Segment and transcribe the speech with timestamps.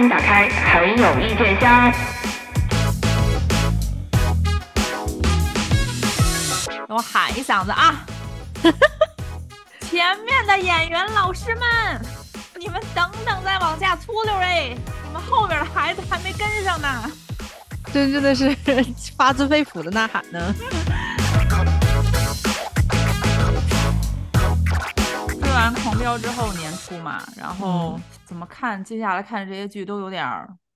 [0.00, 1.92] 迎打开很有意见箱。
[6.88, 8.04] 我喊一嗓子啊！
[9.82, 12.00] 前面的演员老师们，
[12.58, 14.74] 你们等等再往下粗溜哎！
[15.04, 17.10] 你们后边的孩子还没跟上呢。
[17.92, 18.56] 这真的是
[19.16, 20.54] 发自肺腑的呐喊呢。
[25.60, 30.26] 完《狂飙》之后年初嘛，然后怎么看接下来看这些剧都有点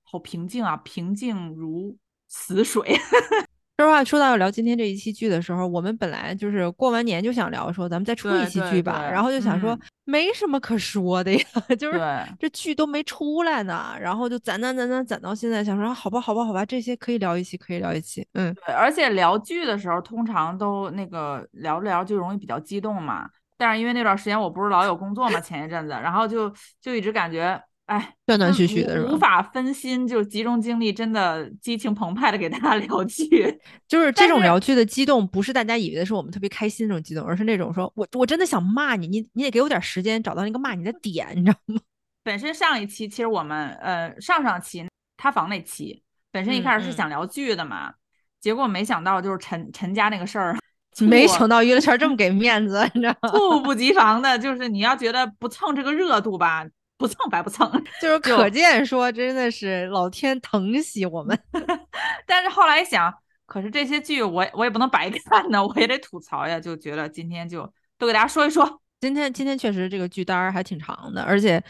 [0.02, 1.96] 好平静啊，平静如
[2.28, 2.94] 死水。
[3.80, 11.40] 说实话，说到要聊今天这一期剧的时候，我们本来就是过完年就想聊，说咱们再出一期剧吧，然后就想说没什么可说的呀，
[11.80, 11.98] 就是
[12.38, 23.26] 这剧都没出来呢，然后就攒攒攒攒攒到现在，想说好吧好吧好吧，这些可以聊一期，可以聊一期，嗯，对，而且聊剧的时候，通常都那个聊着聊就容易比较激动嘛，
[23.64, 27.58] 但是因为那段时间我不是老有工作嘛，前一阵子，然后就就一直感觉。
[27.86, 29.12] 哎，断断续续的是吧？
[29.12, 33.58] 无法分心，就集中精力，真的激情澎湃的给大家 聊剧。
[33.88, 41.80] 就是这种聊剧的激动，不是大家以为的是我们特别开心那种激动，而是那种说我我真的想骂你，你你得给我点时间找到那个骂你的点，你知道吗？
[42.24, 44.86] 本身上一期其实我们呃上上期
[45.18, 46.02] 塌房那期，
[46.32, 47.92] 本身一开始是想聊剧的嘛，
[48.40, 50.56] 结果没想到就是陈陈家那个事儿，
[51.00, 53.30] 没想到娱乐圈这么给面子，你知道吗？
[53.34, 56.64] 猝不及防的，就是你要觉得不蹭这个热度吧。
[56.96, 57.68] 不蹭白不蹭，
[58.00, 61.36] 就是可见说真的是老天疼惜我们。
[62.24, 63.12] 但是后来想，
[63.46, 66.58] 可是这些剧我我也不能白看呢，我也得吐槽呀。
[66.58, 68.80] 就觉得今天就都给大家说一说。
[69.00, 71.62] 今天今天确实这个剧单还挺长的，而且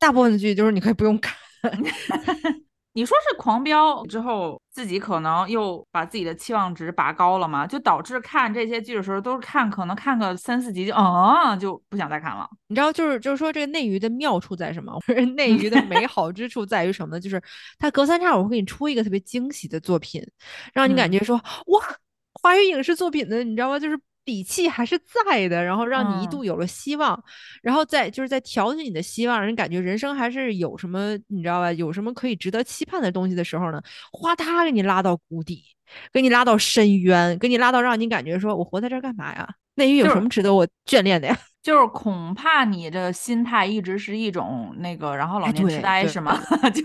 [0.00, 1.32] 大部分的剧就是你可以不用看。
[2.94, 7.66] 你说是狂飙之后，自己可能又把自己的期望值拔高了嘛？
[7.66, 12.46] 就导致看这些剧的时候，都是看可能看个三四集就啊就不想再看了。
[12.66, 14.92] 你知道，就是就是说这个内娱的妙处在什么？
[15.36, 17.20] 内娱的美好之处在于什么呢？
[17.20, 17.42] 就是
[17.78, 20.22] 它隔三差五会给你出一个特别惊喜的作品，
[20.74, 21.36] 让你感觉说
[21.66, 21.80] 哇，
[22.42, 23.78] 华语影视作品的，你知道吗？
[23.78, 23.98] 就是。
[24.24, 27.22] 底气还是在的，然后让你一度有了希望，
[27.62, 31.72] 然后再就是在调节你的希望，让人感觉人生还是有什么，你知道吧？
[31.72, 33.82] 有什么可以值得期盼的东西的时候呢？
[34.12, 35.64] 哗嗒给你拉到谷底，
[36.12, 39.48] 给你拉到深渊，给你拉到让你感觉说我活在这儿干嘛呀？
[39.74, 41.34] 内娱有什么值得我眷恋的呀？
[41.34, 41.51] 就是
[41.86, 46.36] 恐怕你的心态一直是一种那个，然后老年痴呆是吗？
[46.74, 46.82] 就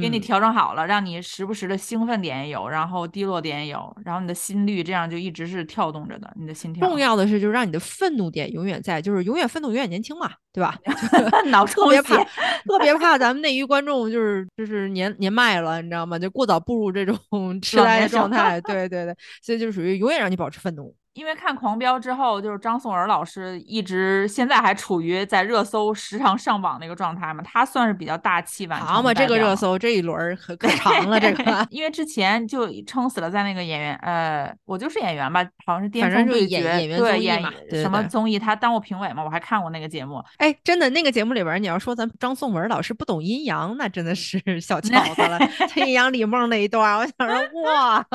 [0.00, 6.88] 给你调整好了，让你时不时的兴奋点也有，然后低落点也有，然后你的心率这样就一直是跳动着的，你的心跳。
[6.88, 10.74] 重要的是，就是让你的愤怒点永远在，就是永远愤怒，永远年轻嘛，对吧？
[11.50, 16.18] 脑特别怕，特别怕咱们内娱观众就是就是年年迈了，你知道吗？
[16.18, 17.18] 就过早步入这种
[17.60, 18.58] 痴呆的状态。
[18.62, 20.94] 对对对，所以就属于永远让你保持愤怒。
[21.18, 28.86] 因为看《狂飙》之后，就是张颂文老师一直现在还处于在热搜时常上榜那个状态嘛，他算是比较大气晚成。
[28.88, 31.66] 好嘛，这个热搜这一轮可 可长了，这个。
[31.70, 36.62] 因为之前就撑死了在那个演员，呃，我就是演员吧，好像是巅峰对决，
[36.96, 37.42] 对演
[37.72, 40.22] 什么综艺，他当过评委嘛，我还看过那个节目。
[40.36, 45.38] 哎，真的那个节目里边，你要说咱张颂文老师不懂阴阳，那真的是 小瞧他了。
[45.68, 48.06] 他阴阳李梦那一段，我想说哇，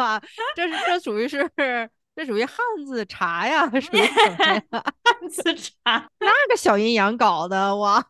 [0.56, 1.50] 这是这属于是。
[2.16, 4.02] 这属于汉子茶呀， 属于
[4.72, 6.08] 汉子茶。
[6.20, 8.04] 那个小阴阳搞的哇！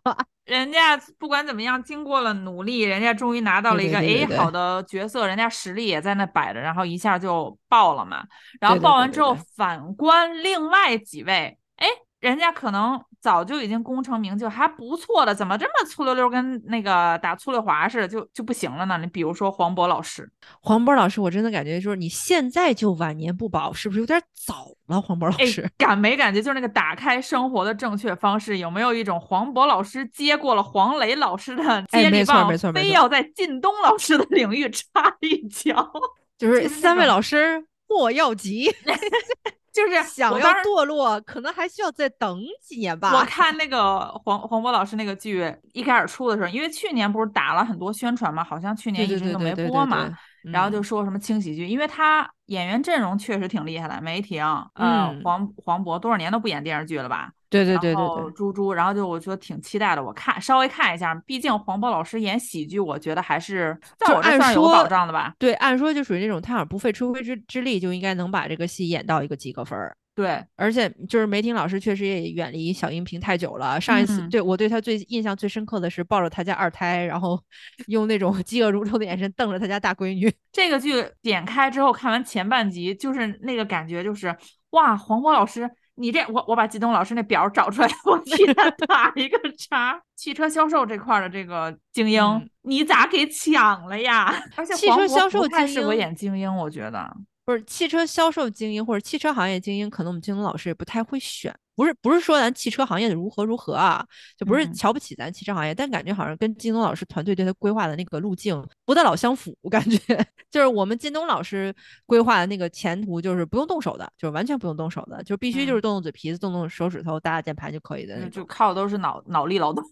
[0.45, 8.25] 人家不管怎么样，经过了努力，人家终于拿到了一个 A 好的角色，人家实力也在那摆着，然后一下就爆了嘛。
[8.59, 11.87] 然后爆完之后，反观另外几位，哎，
[12.19, 13.01] 人家可能。
[13.23, 18.97] 早就已经功成名就，还不错的，怎么这么粗溜溜，跟那个打粗溜滑似的，就就不行了呢？
[18.97, 20.29] 你比如说黄渤老师，
[20.59, 25.01] 黄渤老师，我真的感觉就是你现在就晚年不保，是不是有点早了？
[25.01, 26.41] 黄渤老师，感没感觉？
[26.41, 35.89] 就是那个打开生活的正确方式，有没有一种黄渤老师接过了黄磊老师的接力棒，非要在靳东老师的领域插一脚？
[36.37, 38.69] 就是三位老师莫要急。
[39.73, 43.11] 就是想要堕落，可能还需要再等几年吧。
[43.13, 50.07] 我 看那个黄黄渤老师那个剧一开始出的时候，因为去年不是打了很多宣传嘛，好像去年一直都没播嘛，
[50.43, 54.45] 然后就说什么轻喜剧，因为他演员阵容确实挺厉害的，梅婷，
[54.75, 57.31] 嗯，黄黄渤多少年都不演电视剧了吧？
[57.53, 65.35] 对对对对对，猪猪，然后就我觉得挺期待的，我看稍微看一下，毕竟黄渤老师演喜剧，我觉得还是在我这算有保障的吧。
[65.37, 69.95] 对，按说就属于那种他要不费吹灰之之力，就应该能把这个戏演到一个及格分儿。
[70.15, 73.81] 对，而且就是梅婷老师确实也远离小荧屏太久了。
[73.81, 77.39] 上一次对我对他最印象最深刻的是抱着他家二胎，然后
[77.87, 80.31] 用那种 嫉恶如仇的眼神瞪着他家大闺女。
[80.51, 84.35] 这个剧点开之后看完前半集，就是那个感觉，就是
[84.71, 85.69] 哇，黄渤老师。
[85.95, 90.01] 你这我我把季东老师那表找出来， 我替他 打一个叉。
[90.15, 94.33] 汽车销售这块的这个精英，你咋给抢了呀？
[94.55, 101.53] 而且汽车销售太适合演精英，我觉得不是汽车销售精英或者汽车行业精英，可能我们京东老师也不太会选。
[101.75, 104.05] 不是不是说咱汽车行业的如何如何啊，
[104.37, 109.57] 就不是瞧不起咱汽车行业，但感觉好像跟靳东老师团队对他规划的那个路径不太老相符。
[109.61, 109.97] 我感觉
[110.51, 111.73] 就是我们靳东老师
[112.05, 119.83] 规划的那个前途就是不用动手的，就是完全不用动手的，就必须就是动动嘴皮子、动动手指头、打打键盘就可以的，就靠的都是脑脑力劳动。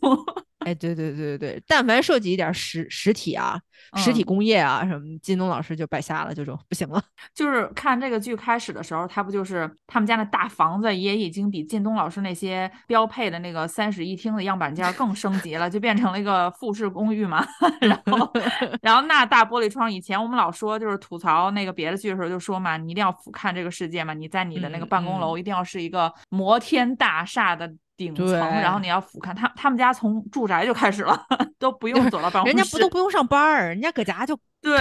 [0.65, 3.59] 哎，对对对对对，但凡涉及一点实实体啊、
[3.95, 7.01] 实体工业啊什么，金东老师就白瞎了，就说不行了。
[7.33, 17.45] 就是看这个剧开始的时候，他不就是他们家那大房子也已经比靳东老师那些标配的那个三室一厅的样板间更升级了，就变成了一个复式公寓嘛。
[17.81, 18.31] 然后，
[18.83, 27.73] 然后那大玻璃窗，以前我们老说就是吐槽那个别的剧的时候就说嘛，你一定要俯瞰这个世界嘛，你在你的那个办公楼一定要是一个摩天大厦的。
[27.97, 31.25] 顶层，然后你要俯瞰他，他们家从住宅就开始了，
[31.59, 34.38] 都不用走到办公室，人家不都不用上班儿，人家搁家就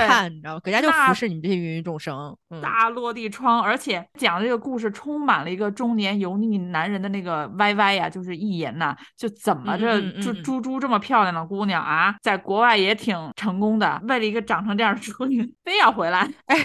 [0.07, 0.61] 看，你知道吗？
[0.62, 2.37] 搁家就俯视你们这些芸芸众生。
[2.62, 16.57] 大落地窗，而且讲这个故事充满了一个中年油腻男人的那个歪歪呀，就是一言呐，就怎么着，猪猪猪这么漂亮的姑娘啊，在国外也挺成功的，为了一个长成这样的 处女，非要回来，哎，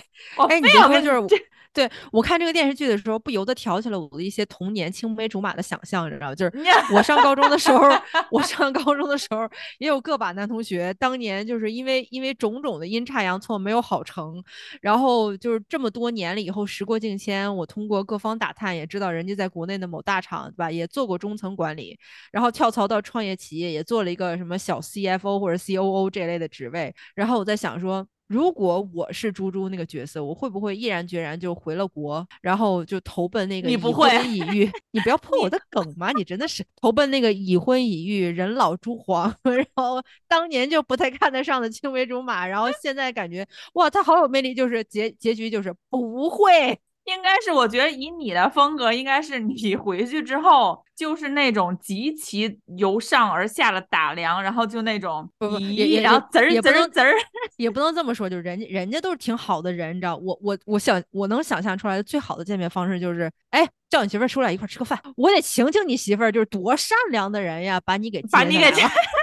[0.48, 1.46] 哎，非要就是。
[1.76, 6.36] 对我看这个电视剧的时候，不由得挑起了我的一些童年青梅竹马的想象，你知道吗？
[6.36, 6.54] 就是
[6.96, 7.90] 我上高中的时候，
[8.32, 9.48] 我上高中的时候
[9.80, 14.42] 也有个把男同学，当年就是因为因为种种的阴差阳错没有好成，
[14.82, 20.72] 然后就是这么多年了以后，时过境迁，我通过各方打探也知道，人家在国内的某大厂，对吧？
[20.72, 22.00] 也做过中层管理，
[22.32, 28.08] 然后跳槽到创业企业，也做了一个什么小 CFO 或者 COO 这类的职位，然后我在想说。
[28.28, 34.72] 如果我是猪猪那个角色，我会不会毅然决然就回了国，然后就投奔那个已婚已育？
[34.92, 36.12] 你不要 破我的梗嘛！
[36.14, 46.80] 你真的是投奔那个已婚已育、人老珠黄， 然后当年就不太看得上的青梅竹马，然后现在感觉哇，他好有魅力，就是结结局就是不会。
[47.06, 57.14] 应该是，我觉得以你的风格，应该是你回去之后就是那种极其由上而下的打量，然后就那种咦，然后滋儿滋儿滋儿，
[57.58, 68.66] 也不能这么说，就是人家人家都是挺好的人，你知道，我我我想我能想象出来的最好的见面方式就是，哎，叫你媳妇儿出来一块吃个饭，我得请请你媳妇儿，就是多善良的人呀，把你给把你给。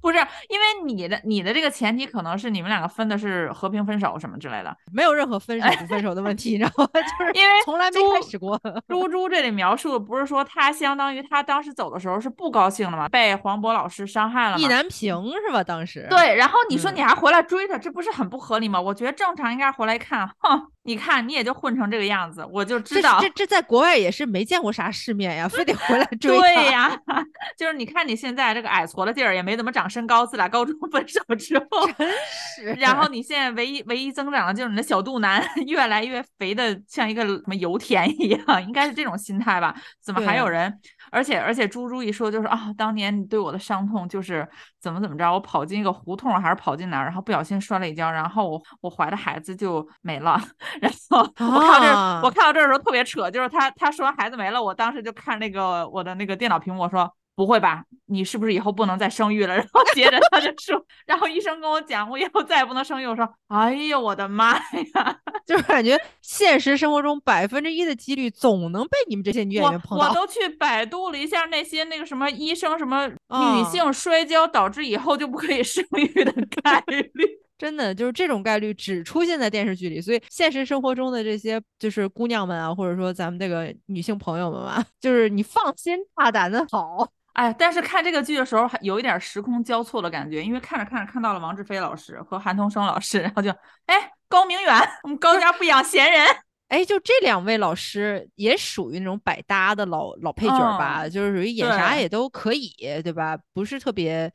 [0.00, 0.18] 不是，
[0.48, 6.88] 因为你的你的这个前提可能是你们两个分的是和平分手什么之类的，没有任何分手不分手的问题，你知道吗？
[6.94, 8.60] 就是因为从来没开始过。
[8.88, 15.16] 猪猪这里描述的不是说他相当于他当时走的时候是不高兴了嘛，被黄渤老师伤害了，意难平
[15.46, 15.62] 是吧？
[15.62, 18.80] 当时对，然后你说你还回来追他，这不是很不合理吗？
[18.80, 20.68] 我觉得正常应该回来看， 哼。
[20.86, 23.18] 你看，你也就混成这个样子，我就知道。
[23.20, 26.38] 这这在国外也是没见过啥世面呀，非得回来 追。
[26.38, 26.90] 对呀，
[27.58, 30.24] 就是你看你现在这个矮矬的地儿，也没怎么长身高。
[30.24, 32.10] 自打高中 分手之后，真
[32.56, 32.72] 是。
[32.78, 39.74] 然后你现在唯一唯一增长的就是你的小肚腩越来越肥的像一个什么油田一样，应该是这种心态吧？
[40.02, 40.72] 怎么还有人？
[41.10, 44.48] 而且而且猪猪一说就是啊，当年你对我的伤痛就是
[44.80, 50.40] 怎么怎么着，我跑进一个胡同还是跑进哪儿，然后不小心摔了一跤，然后我我怀的孩子就没了。
[50.80, 59.54] 然后我看到这，我看到这的时候特别扯，就是他他说孩子没了，我当时就看那个我的那个电脑屏幕，我说不会吧，你是不是以后不能再生育了？
[59.56, 63.06] 然后接着他就说， 然后医生跟我讲，我以后再也不能生育。
[63.06, 70.08] 我说，哎呦我的妈呀， 就是感觉现实生活中百分之一的几率总能被你们这些女演员碰到。
[70.08, 76.32] 我都去百度了一下那些那个什么医生什么女性摔跤导致以后就不可以生育的
[76.62, 77.12] 概率。
[77.58, 87.08] 真的就是这种概率只出现在电视剧里，所以现实生活中的这些就是姑娘们啊，或者说咱们这个女性朋友们嘛，就是你放心大胆的好。
[87.36, 93.50] 哎，但是看这个剧的时候还有一点时空交错的感觉，因为看着看着看到了王志飞老师和韩童生老师，然后就
[93.86, 93.94] 哎
[94.28, 96.26] 高明远，我们高家不养闲人。
[96.68, 102.70] 哎，就这两位老师也属于那种百搭的老老配角吧，就是属于演啥也都可以，
[103.04, 103.38] 对吧？
[103.54, 104.32] 不是特别。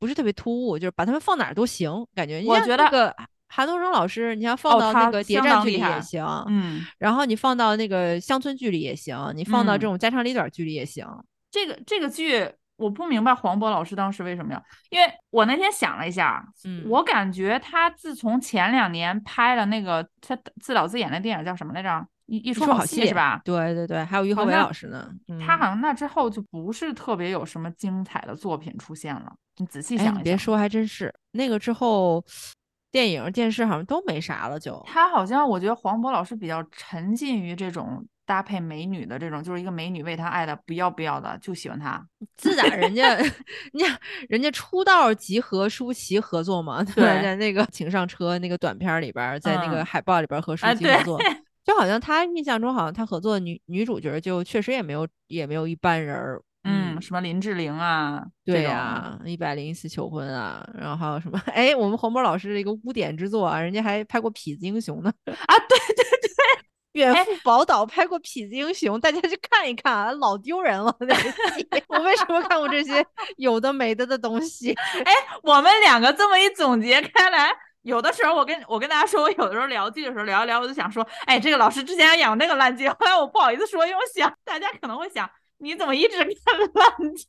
[0.00, 2.40] 不是特别突兀，就是把他们放哪儿都行，感觉。
[2.46, 3.12] 我觉得那个
[3.48, 11.04] 韩东升老师，你像放到那个谍战剧里也行，嗯，然后你放到那个乡村剧里也行，你放到这种家长里短剧里也行。
[11.50, 22.06] 这个这个剧我不明白黄渤老师当时为什么要，因为我那天想了一下，嗯，我感觉他自从前两年拍了那个他自导自演的电影叫什么来着？
[22.26, 23.40] 一一出好戏是吧？
[23.42, 25.10] 对对对，还有于和伟老师呢。
[25.40, 29.32] 他好像那之后就不是特别有什么精彩的作品出现了。
[29.56, 32.22] 你仔细想，别说还真是那个之后，
[32.92, 34.60] 电影电视好像都没啥了。
[34.60, 42.06] 就他好像，我觉得黄渤老师比较沉浸于这种搭配美女的这种，就是一个美女为他爱的不要不要的，就喜欢他。
[42.36, 43.16] 自打人家，
[43.72, 51.18] 你看人家出道集和舒淇合作嘛，对，在那个请上车那个短片里边，在那个海报里边和舒淇合作，
[51.64, 56.42] 就好像他印象中好像他合作女女主角就确实也没有也没有一般人儿。
[56.64, 61.40] 嗯，什么林志玲啊，对呀，一百零一次求婚啊，然后还有什么？
[61.46, 65.10] 哎，我们黄渤老师的一个污点之作啊，人家还拍过《痞子英雄》呢。
[65.24, 66.67] 啊，对对对，
[66.98, 71.14] 远赴宝岛拍过《痞子英雄》，大家去看一看啊，老丢人了那。
[71.88, 73.04] 我为什么看过这些
[73.36, 74.72] 有的没的的东西？
[75.04, 75.12] 哎，
[75.42, 77.50] 我们两个这么一总结开来，
[77.82, 85.28] 有的时候我跟我跟大家说，我有的时候聊剧的时候聊一聊，我就想说，哎，这个老师之前还演过那个烂剧，后来我不好意思说，因为我想大家可能会想。
[85.60, 86.26] 你怎么一直看
[86.56, 87.26] 烂剧？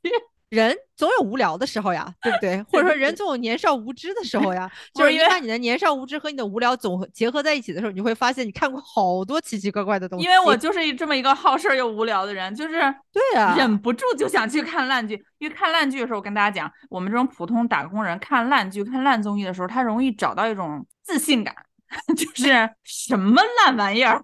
[0.49, 2.61] 人总有无聊的时候呀，对不对？
[2.63, 4.69] 或者说人总有年少无知的时候呀。
[4.95, 10.25] 就是你把你的年少无知和你的无聊总结合在一起的时候，你会发现你看过好多奇奇怪怪的东西。
[10.25, 12.79] 因为我就是这么一个好事又无聊的人，就是
[13.11, 15.23] 对啊，忍不住就想去看烂剧。
[15.37, 21.55] 因为看烂剧的时候，我跟大家讲，我们这种普通打工人看烂剧、看烂综艺的时候，他容易找到一种自信感，
[22.17, 24.23] 就是什么烂玩意儿。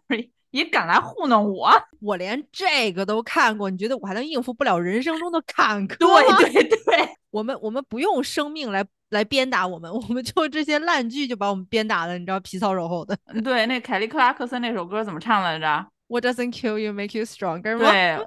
[0.55, 1.69] 也敢来糊弄我？
[2.01, 13.17] 我连这个都看过，你觉得我还能应付不了人生中的坎坷对对对， 我们我们不用生命来来鞭打我们，我们就这些烂剧就把我们鞭打的，你知道皮糙肉厚的。
[13.43, 17.77] 对，那凯利克拉克森那首歌怎么唱来着？What doesn't kill you make you stronger？
[17.77, 18.17] 对，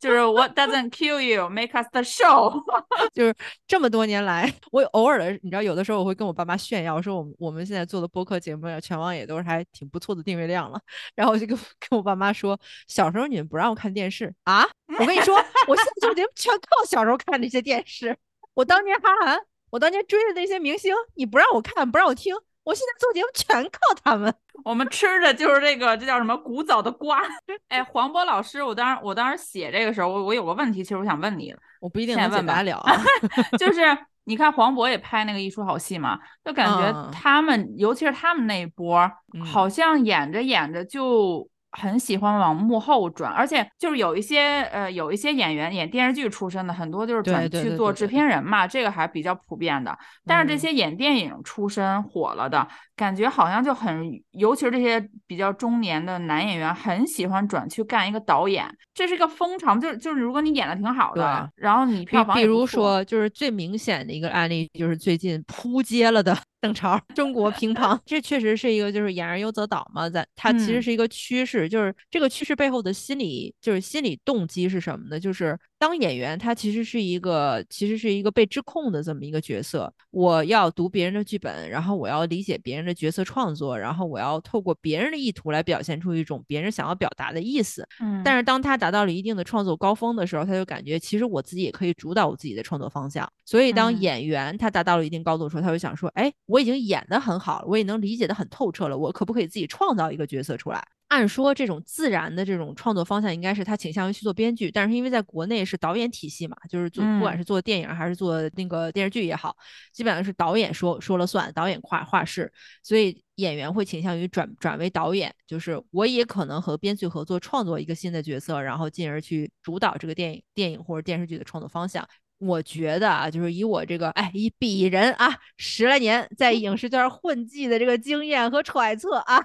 [0.00, 2.62] 就是 What doesn't kill you make us the show。
[3.14, 3.34] 就是
[3.66, 10.80] 这么多年来，我偶尔的，你知道，有的时候我会跟我爸妈炫耀，说我们我们现在做的播客节目呀，全网也都是还挺不错的订阅量了。
[11.14, 11.56] 然后我就跟
[11.88, 14.66] 跟我爸妈说，小时候你们不让我看电视啊？
[14.98, 15.36] 我跟你说，
[15.68, 18.16] 我现在做节目全靠小时候看那些电视。
[18.54, 19.38] 我当年哈韩，
[19.70, 22.34] 我当年追的那些明星，你不让我看，不让我听。
[22.68, 24.32] 我现在做节目全靠他们，
[24.62, 27.22] 我们吃的就是这个，这叫什么古早的瓜。
[27.68, 32.84] 哎，黄渤老师，我当时我当时写这个时候，我我有个问题，其实我想问你，我不一定能问得了，
[33.58, 33.80] 就是
[34.24, 39.10] 你看黄渤也拍那个一出好戏嘛，就感觉他们，尤其是他们那一波，
[39.50, 41.48] 好像演着演着就。
[41.78, 49.96] 很喜欢往幕后转，而且就是有一些呃，有一些演员演电视剧出身的，很多就是转去做制片人嘛，这个还比较普遍的。
[50.26, 52.66] 但是这些演电影出身火了的，
[52.96, 59.76] 感觉好像就很，尤其是这些比较中年的男演员，很喜欢转去干一个导演，这是一个风潮。
[59.78, 66.36] 就是就是，如果你演的挺好的，然后你票房比如说，就是最明显的一个案例，就是最近扑街了的。
[66.60, 75.20] 邓超，中国乒乓，这确实是一个就是演而优则导嘛，在它其实是一个趋势，就是这个趋势背后的心理就是心理动机是什么呢？
[75.20, 87.86] 就是当演员他其实是一个其实是一个被制控的这么一个角色，我要读别人的剧本，然后我要理解别人的角色创作，然后我要透过别人的意图来表现出一种别人想要表达的意思。
[88.00, 93.30] 嗯，但是当他达到了一定的创作高峰的时候，他就感觉其实我自己也可以主导我自己的创作方向。
[93.44, 96.32] 所以当演员他达到了一定高度的时候，他会想说，哎。
[96.48, 100.82] 我已经演得很好了，我也能理解得很透彻了，我可不可以自己创造一个角色出来？
[101.08, 109.54] 按说这种自然的这种创作方向应该是他倾向于去做编剧，但是因为在国内是导演体系嘛，就是做不管是做电影还是做那个电视剧也好，
[109.92, 112.50] 基本上是导演说说了算，导演画画事，
[112.82, 122.06] 所以演员会倾向于转转为导演，就是我也可能和编剧合作创作一个新的角色，然后进而去主导这个电影电影或者电视剧的创作方向。
[122.38, 129.38] 我觉得啊，就是以我这个哎，以鄙人啊十来年在影视圈混迹的这个经验和揣测啊，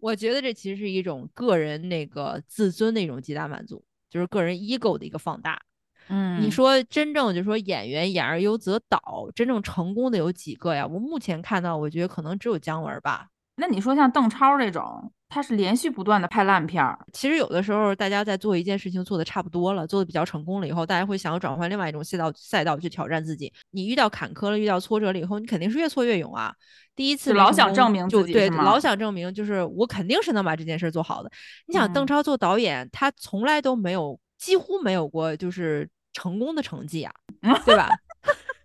[0.00, 5.60] 我觉得这其实是一种个人那个自尊的一种极大满足，就是个人 ego 的一个放大。
[6.08, 10.84] 嗯，你说真正就说演员演而优则导，真正成功的有几个呀？
[10.84, 13.28] 我目前看到，我觉得可能只有姜文吧。
[13.54, 15.12] 那你说像邓超这种？
[15.32, 16.98] 他是连续不断的拍烂片儿。
[17.10, 23.50] 其实有的时候，大家在做一件事情做的差不多了，做的比较成功了以后，大家会想要转换另外一种赛道赛道去挑战自己。
[23.70, 26.54] 你遇到坎坷了，遇到挫折了以后，你肯定是越挫越勇啊。
[26.94, 31.30] 第一次老想证明自己，对，老想证明就是我肯定是能把这件事做好的。
[31.66, 37.14] 你想，邓超做导演，他从来都没有，几乎没有过就是成功的成绩啊，
[37.64, 37.88] 对吧？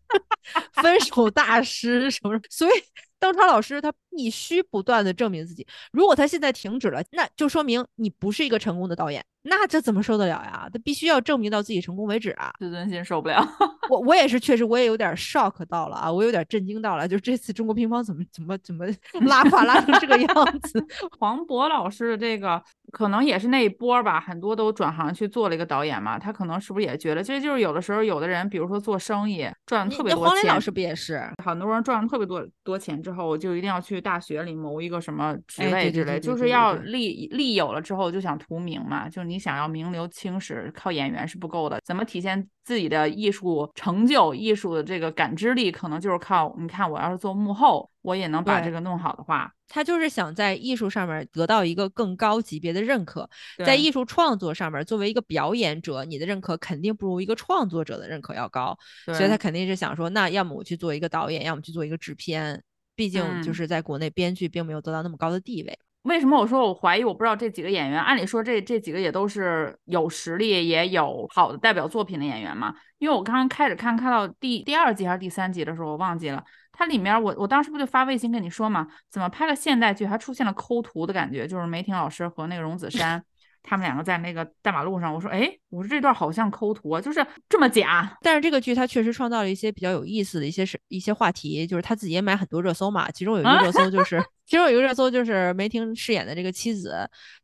[0.83, 2.37] 分手大师什么？
[2.49, 2.71] 所以。
[3.19, 9.25] 邓超老师他必须不断的证明自己，如果他现在停止了，那就说明你不是一个成功的导演。
[9.49, 10.69] 那这怎么受得了呀？
[10.71, 12.51] 他必须要证明到自己成功为止啊！
[12.59, 13.45] 自尊心受不了。
[13.89, 17.07] 我我也是，确实我也有点 shock 到了啊，我有点震惊到了。
[17.07, 18.85] 就这次中国乒乓怎么怎么怎么
[19.25, 20.27] 拉胯拉成这个样
[20.63, 20.85] 子？
[21.19, 22.61] 黄渤老师的这个
[22.91, 26.19] 可能也是那一波吧，很多都转行去做了一个导演嘛。
[26.19, 30.29] 他可能是不是也觉得，这就是有的时候有的人，比如说做生意赚特别多钱。
[30.29, 31.21] 黄磊老师不也是？
[31.43, 53.29] 很多人赚了特别多多钱之后，就一定要去大学里谋一个什么职哎位之类，就是要利利有了之后就想图名嘛，就是你想要名留青史，靠演员是不够的，怎么体现自己的艺术成就、艺术的这个感知力，可能就是靠你看，我要是做幕后，我也能把这个弄好的话，他就是想在艺术上面得到一个更高级别的认可，
[53.63, 58.75] 在艺术创作上面，作为一个表演者，你的认可肯定不如一个创作者的认可要高，
[59.05, 62.63] 所以他肯定是想说，那要么我去做一个导演，要么去做一个制片，
[62.95, 63.53] 毕竟就嗯。
[63.53, 65.77] 是在国内编剧并没有得到那么高的地位。
[66.03, 67.03] 为什么我说我怀疑？
[67.03, 72.73] 我不知道这几个演员，按理说这这几个也都是有实力，也有好的代表作品的演员嘛。
[72.97, 76.43] 因为我刚刚开始看，看到第第二集还是第三集的时候，我忘记了。
[76.71, 81.45] 它里面我我当时不就发微信跟你说嘛，怎么拍了现代剧还出现了抠图的感觉？
[81.47, 83.23] 就是梅婷老师和那个荣梓杉。
[83.69, 88.17] 他们两个在那个大马路上，我说，哎，我说这段好像抠图啊，就是这么假。
[88.21, 96.95] 但是这个剧它确实创造了一些比较有意思的一些是一些话题，就是他自己也买很多热搜嘛，其中有一个热搜就是，其中有一个热搜就是梅婷饰演的这个妻子，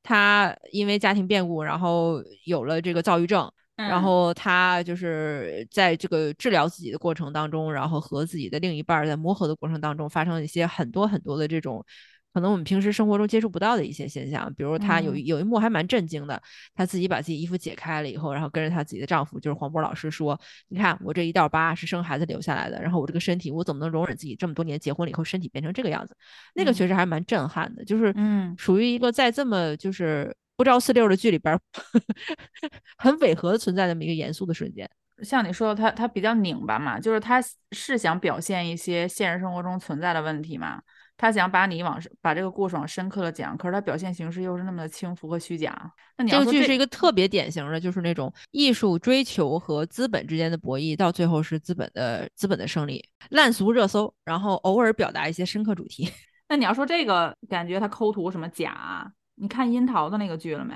[0.01, 11.85] 她因为家庭变故，然后有了这个躁郁症，然嗯后她就是在这个治疗自己的过程当中，然后和自己的另一半儿在磨合的过程当中，发生了一些很多很多的这种。
[12.33, 16.41] 可能我们平时生活中接触不到的一些现象，比如她有有一幕还蛮震惊的，
[16.73, 26.17] 她自己把自己衣服解开了以后，然后跟着她自己的丈夫，就是黄渤老师说：“你看我这一道疤是生孩子留下来的，然后我这个身体，我怎么能容忍自己这么多年结婚了以后身体变成这个样子？”
[26.55, 31.59] 那个嗯确实还蛮震撼的，就是嗯属于一个在这么就是不着四六的剧里边儿
[32.97, 34.89] 很违和的存在那么一个严肃的瞬间。
[35.21, 40.81] 像你说的，他他比较拧巴嘛，就是他是想表现一些现实生活中存在的问题嘛，
[41.23, 45.73] 他想把你往把这个故事往深刻的讲，可是他表现形式又是那么的轻浮和虚假。
[46.17, 56.11] 那你这个剧是一个特别典型的，就是那种艺术追求和资本之间的博弈，到最后是资本的资本的胜利，烂俗热搜，然后偶尔表达一些深刻主题。
[56.49, 59.07] 那你要说这个，感觉他抠图什么假啊？
[59.35, 60.73] 你看樱桃的那个剧了没？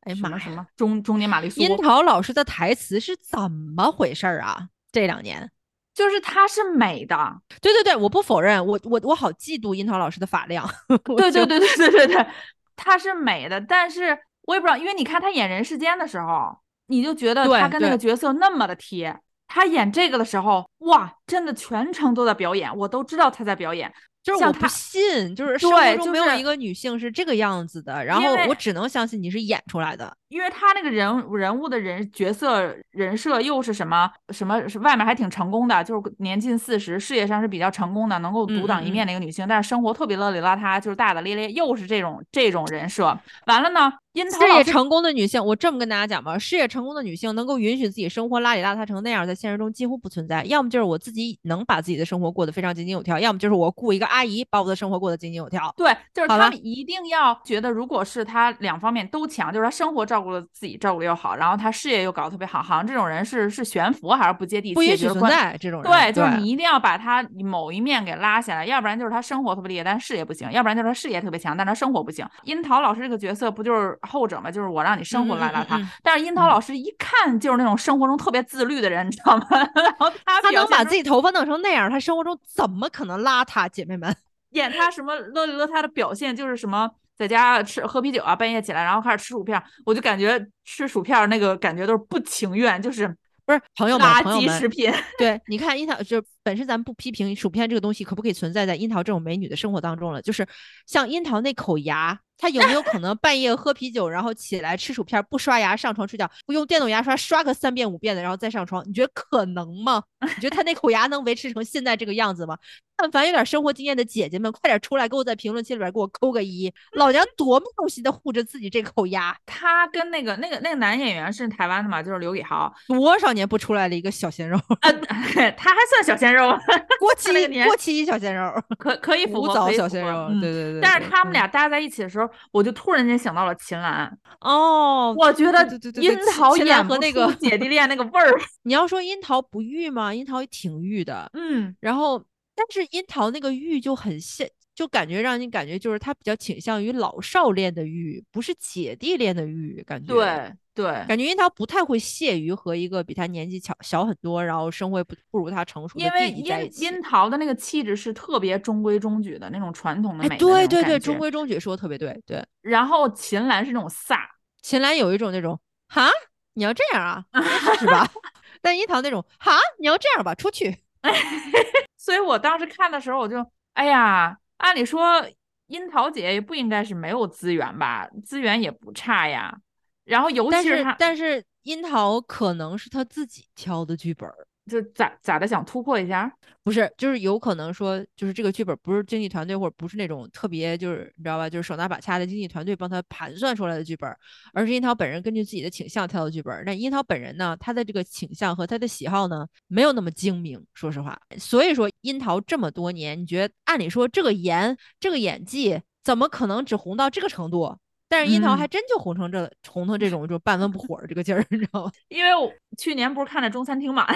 [0.00, 0.28] 哎呀妈！
[0.28, 4.70] 什么什么中中年玛丽苏，樱桃老师的台词是怎么回事儿啊？
[4.90, 5.48] 这两年，
[5.94, 7.16] 就是她是美的，
[7.60, 10.68] 对对对，我不否认，我我我好嫉妒樱桃老师的发量。
[11.16, 12.26] 对对对对对对对，
[12.74, 16.54] 她是美的，但是我也不知道，因为你看她演人世间的时候，
[16.88, 19.16] 你就觉得对她跟那个角色那么的贴。
[19.46, 23.92] 她演这个的时候，哇，真的全程都在表演，我都知道她在表演。
[24.22, 30.16] 就是我不信，就是生活中没有一个女性是这个样子的，然后我只能相信你是演出来的。
[30.34, 43.16] 因为他那个人人物的人角色人设又是什么什么是外面还挺成功的，就是年近四十，事业上是比较成功的，能够独当一面的一个女性，但是生活特别邋里邋遢，就是大大咧咧，又是这种这种人设。
[43.46, 50.42] 完了呢，樱桃事业成功的女性，我这么跟大家讲吧，事业成功的女性能够允许自己生活邋里邋遢成那样，在现实中几乎不存在。
[50.46, 55.72] 要么就是我自己能把自己的生活过得非常井井有条，要么就是我雇一个阿姨把我的生活过得井井有条。
[55.76, 64.74] 对，就是他们一定要觉得，如果是他两方面都强，就是他生活照顾了自己，照顾的又好，然后他事业又搞得特别好，好像这种人是是悬浮还是不接地气？
[64.74, 65.90] 不允许存在这种人。
[65.90, 72.26] 对，就是你一定要把他某一面给拉下来，要不然就是他生活特别厉害，但是事业不行；要不然就是他事业特别强，但是他生活不行。
[72.44, 74.50] 樱桃老师这个角色不就是后者吗？
[74.50, 79.46] 就是我让你生活邋邋遢，嗯嗯但是樱桃嗯老师一看就是那种生活中特别自律的人，你知道吗？
[79.50, 83.68] 然后他她能把自己头发弄成那样，他生活中怎么可能邋遢？
[83.68, 84.14] 姐妹们，
[84.52, 86.90] 演他什么乐里乐他的表现就是什么。
[87.16, 93.06] 在家吃喝啤酒啊，半夜起来然后开始吃薯片，我就感觉吃薯片那个感觉都是不情愿，就是
[93.46, 94.92] 不是朋友们，垃圾食品。
[95.18, 100.46] 对，你看樱桃，就本身咱们不批评薯片这个东西可不可以存在在樱桃这种美女的生活当中了，就是
[100.86, 108.86] 像樱桃那口牙，她有没有可能半夜喝啤酒，然后起来吃薯片，不刷牙上床睡觉，不用电动牙刷刷个三遍五遍的，然后再上床？
[108.86, 110.02] 你觉得可能吗？
[110.20, 112.56] 你觉得她那口牙能维持成现在这个样子吗？
[112.96, 124.92] 但凡有点生活经验的姐姐们，快点出来给我在评论区里边给我扣个一，老娘多么用心的护着自己这口牙，他跟那个那个那个男演员是台湾的嘛，就是刘以豪，多少年不出来的一个小鲜肉，呃，
[125.58, 130.80] 他还算小鲜肉，过他 那个年期过期小鲜肉，可可以符古合，早小鲜肉，嗯对对对。
[130.80, 138.32] 但是他们俩搭在一起的时候，我就突然间想到了秦岚，哦，我觉得对对对对樱桃演不和那个出姐弟恋那个味儿。
[138.64, 140.14] 你要说樱桃不玉吗？
[140.14, 150.12] 樱桃也挺玉的，嗯，然后但是樱桃那个玉就很现，就感觉让你感觉就是他比较倾向于老少恋的欲，不是姐弟恋的欲，感觉。
[150.12, 156.84] 对对，感觉樱桃不太会屑于和一个比他年纪小小很多，然后生活不不如他成熟的因为弟弟在一起。
[156.84, 162.20] 樱樱桃的那个气质是特别中规中矩的那种传统的哎，美对对对，中规中矩说的特别对。
[162.26, 164.18] 对，然后秦岚是那种飒，
[164.62, 165.56] 秦岚有一种那种
[165.86, 166.08] 哈，
[166.54, 168.04] 你要这样啊，那试试吧。
[168.60, 170.76] 但樱桃那种哈，你要这样吧，出去。
[171.96, 175.28] 所以我当时看的时候，我就哎呀，按理说
[175.66, 179.56] 樱桃姐也不应该是没有资源吧，资源也不差呀。
[180.04, 184.28] 然后尤其是她，但是樱桃可能是他自己挑的剧本。
[184.70, 186.32] 就咋咋的想突破一下？
[186.62, 194.10] 不是，就是有可能说，就是这个剧本不是经纪团队或者不是那种特别就是你知道吧，就是手拿把掐的经纪团队帮他盘算出来的剧本，
[194.54, 196.64] 而是樱桃本人根据自己的倾向挑的剧本。
[196.64, 201.20] 那樱桃本人呢，他的这个倾向和他的喜好呢，没有那么精明，说实话。
[201.38, 207.76] 所以说，樱桃这么多年，你觉得按理说这个颜这个演技怎么可能只红到这个程度？
[208.14, 211.90] 但是樱桃还真就红成这红成这种就半温不火的这个劲儿， 你知道吗？
[212.06, 212.48] 因为我
[212.78, 214.06] 去年不是看了中餐厅嘛，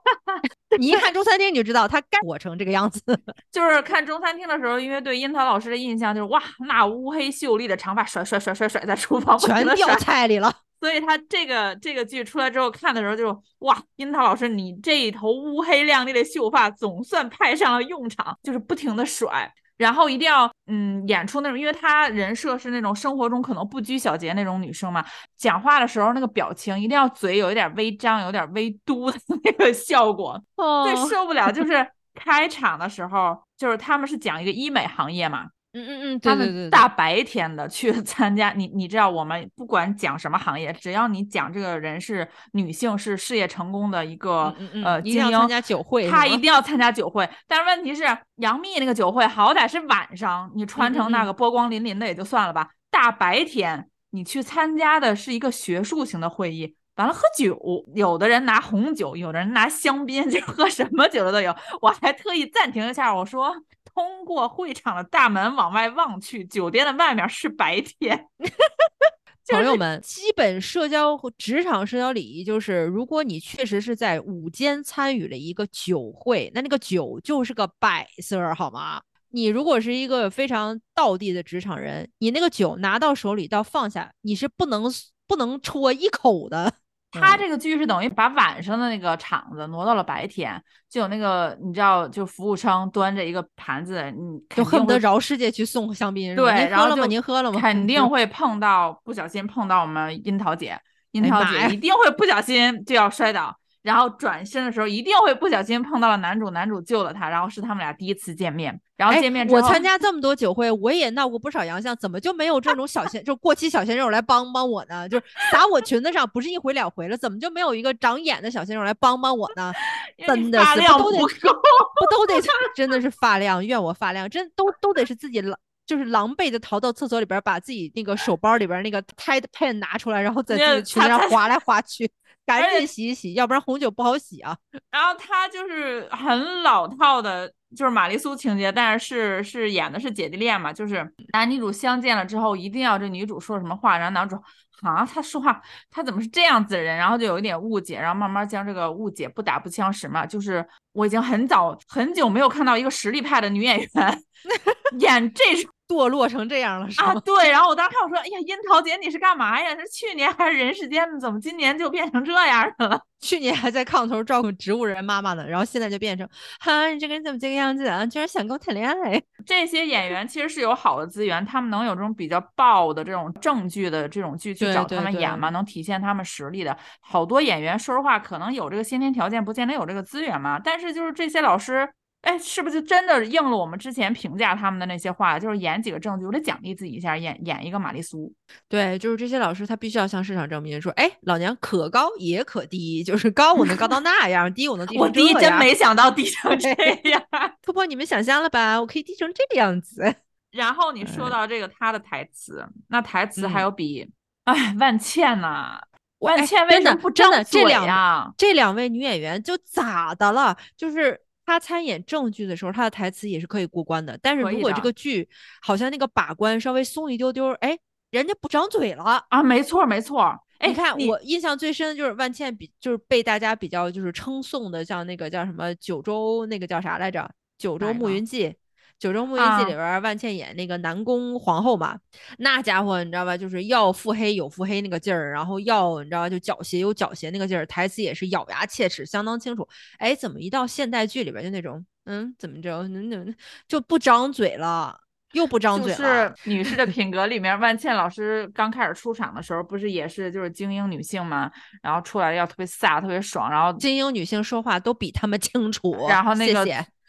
[0.78, 2.98] 你一看中餐厅你就知道他干火成这个样子。
[3.52, 10.50] 就是看中餐厅的时候，因为对樱桃老师的印象就是哇，那乌黑秀丽的长发甩甩甩甩甩在厨房全掉菜里了。
[10.80, 19.52] 所以他这个这个剧出来之后看的时候就哇，樱桃老师你这一头乌黑亮丽的秀发总算派上了用场，就是不停的甩。
[19.76, 25.04] 然后一定要嗯演出那种，因为她人设是那种生活中可能不拘小节那种女生嘛，
[25.36, 30.40] 讲话的时候那个表情一定要嘴有一点微张，有点微嘟的那个效果。
[30.84, 35.46] 最受不了就是开场的时候，就是他们是讲一个医美行业嘛。
[35.76, 47.28] 嗯嗯嗯，他们大白天的去 参加，你你知道，我们不管讲什么行业，只要你讲这个人是女性，是事业成功的一个呃精英，参加酒会，他一定要参加酒会。
[47.46, 48.04] 但是问题是，
[48.36, 57.58] 杨幂那个酒会好歹是晚上，你穿成那个波光粼粼的也就算了吧，大白天你去参加的是一个学术型的会议，完了喝酒，
[57.94, 61.54] 有的人拿红酒，有的人拿香槟，就喝什么酒的都有。
[61.80, 63.54] 我还特意暂停一下，我说。
[63.94, 68.26] 通过会场的大门往外望去，酒店的外面是白天。
[69.48, 79.00] 朋友们，基本社交和职场社交礼仪就是，如果你确实是在午间参与了一个酒会，那那个酒就是个摆设，好吗？
[79.30, 84.92] 你如果是一个非常道地的职场人，你那个酒拿到手里到放下，你是不能
[85.26, 86.74] 不能戳一口的。
[87.10, 96.36] 他这个剧是等于把晚上的那个场子挪到了白天，就有那个你知道，就服务生端着一个盘子，你就恨不得饶世界去送香槟。
[96.36, 97.60] 对，然后您喝了吗？
[97.60, 100.78] 肯定 会碰到，不小心碰到我们樱桃姐，
[101.12, 103.56] 樱桃姐一定会不小心就要摔倒。
[103.86, 108.80] 然后转身的时候一定会不小心碰到了男主，男主救了他，然后是他们俩第一次见面。
[108.96, 115.08] 然后见面之后，我参加这么多酒会，我也闹过不少洋相，怎么就没有这种小鲜，就过期小鲜肉来帮帮我呢？
[115.08, 119.72] 就是砸我裙子上，不是一回两回了，怎么就没有一个长眼的小鲜肉来帮帮我呢？
[120.26, 122.42] 真的是不都得不都得
[122.74, 132.10] 真的是发量，怨我发量，真都都得是自己狼，就是狼狈的逃到厕所里边，把自己那个手包里边那个 tight pen 拿出来，然后在自己裙子上划来划去。
[132.44, 134.56] 赶紧洗一洗，要不然红酒不好洗啊。
[134.92, 144.36] 然后他就是很老套的，就是玛丽苏情节，但是是是演的是姐弟恋嘛，就是男女主相见了之后，一定要这女主说什么话，然后男主
[144.82, 150.24] 啊，他说话他怎么是这样子的人，然后就有一点误解，然后慢慢将这个误解不打不相识嘛。
[150.24, 154.22] 就是我已经很早很久没有看到一个实力派的女演员
[155.00, 155.72] 演这种。
[155.88, 157.12] 堕落成这样了是吗？
[157.12, 157.50] 啊， 对。
[157.50, 159.70] 然后我当时看我说，哎呀，樱桃姐你是干嘛呀？
[159.76, 161.18] 是去年还是人世间的？
[161.18, 163.00] 怎么今年就变成这样的了？
[163.20, 166.28] 去年还在炕头照顾植物人妈妈呢，然后现在就变成，
[166.60, 168.04] 哈，你这个人怎么这个样子啊？
[168.04, 169.22] 居然想跟我谈恋爱？
[169.46, 175.50] 这些演员其实是有好的资源，他们能有这种比较爆的这种正剧的这种剧去找他们演吗？
[175.50, 180.60] 能体现他们实力的好多演员，说实话，可能有这个先天条件，不见得有这个资源嘛。
[180.62, 181.88] 但是就是这些老师。
[182.22, 185.38] 哎，是不是就真的应了我们之前评价他们的那些话？
[185.38, 188.34] 就是演几个证据，我得奖励自己一下，演演一个玛丽苏。
[188.68, 194.98] 对，就是这些老师，他必须要向市场证明，说，哎，老娘可高也可低，就是高我能高到那样，低我能低。
[194.98, 196.68] 我低真没想到低成 这
[197.10, 197.22] 样，
[197.62, 198.80] 突破你们想象了吧？
[198.80, 200.12] 我可以低成这个样子。
[200.50, 204.10] 然后你说到这个他的台词，那台词还有比，
[204.46, 205.78] 哎，万茜呐，
[206.18, 210.56] 万茜为什么不真的这两这两位女演员就咋的了？
[210.76, 211.20] 就是。
[211.46, 214.18] 他参演正剧的时候，他的台词也是可以过关的。
[214.20, 215.26] 但是如果这个剧
[215.62, 217.78] 好像那个把关稍微松一丢丢，哎，
[218.10, 219.42] 人家不长嘴了啊！
[219.42, 220.38] 没错，没错。
[220.58, 227.20] 哎你看，我印象最深的就是万茜比，就是被大家比较就是称颂的，像那个叫什么九州那个叫啥来着，
[227.56, 228.46] 《九州牧云记》。
[228.98, 231.98] 《九州牧云记》里边，万茜演那个南宫皇后嘛，
[232.38, 233.36] 那家伙你知道吧？
[233.36, 236.28] 就是要腹黑有腹黑那个劲儿，然后要你知道吧？
[236.28, 239.68] 就狡黠有狡黠那个劲儿，台词也是咬牙切齿，相当清楚。
[239.98, 243.26] 哎，怎么一到现代剧里边就那种，嗯，怎么着，怎么
[243.68, 244.98] 就不张嘴了？
[245.32, 245.98] 又不张嘴了。
[245.98, 251.50] 就是女士的 品格里面，万茜老师刚开始出场的时候，不是也是就是精英女性嘛，
[251.82, 256.64] 然后出来要特别飒，特别爽，然后精英女性说话都比他们清楚，然后那个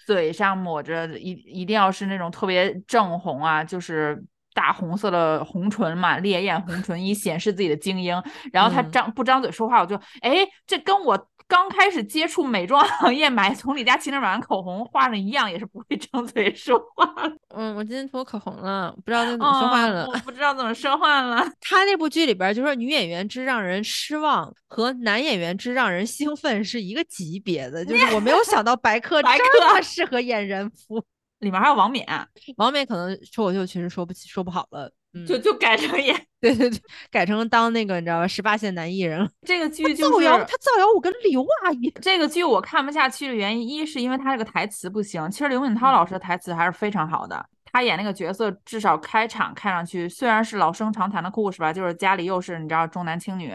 [0.07, 8.23] 嘴上抹着一一定要是那种特别正红啊，就是大红色的红唇嘛，烈焰红唇，以显示自己的精英。
[8.53, 11.27] 然后他张不张嘴说话，我就哎，这跟我。
[11.47, 17.13] 刚开始接触美妆行业，买从李佳琦那买完口红，画上一样也是不会张嘴说话。
[17.49, 20.05] 嗯，我今天涂口红了，不知道怎么说话了。
[20.07, 21.45] 我不知道怎么说话了。
[21.61, 31.03] 他那部剧里边就说女演员之让人失望和男演员之让人兴奋是一个级别的，就是我没有想到白客 这么适合演人夫。
[31.39, 32.03] 里面还有王冕，
[32.55, 34.91] 王冕可能脱口秀确实说不起，说不好了。
[35.25, 39.29] 就就改成演， 对对对，改成当那个你知道吧，十八线男艺人。
[39.45, 41.89] 这个剧就是造谣，他造谣我跟刘阿姨。
[42.01, 47.45] 这个剧我看不下去的原因，一是因为他这个台词不行，其实刘敏涛老师的台词还是非常好的。
[47.71, 53.51] 他演那个角色，至少开场看上去虽然是老生常谈的故事吧，就是家里又是你知道重男轻女，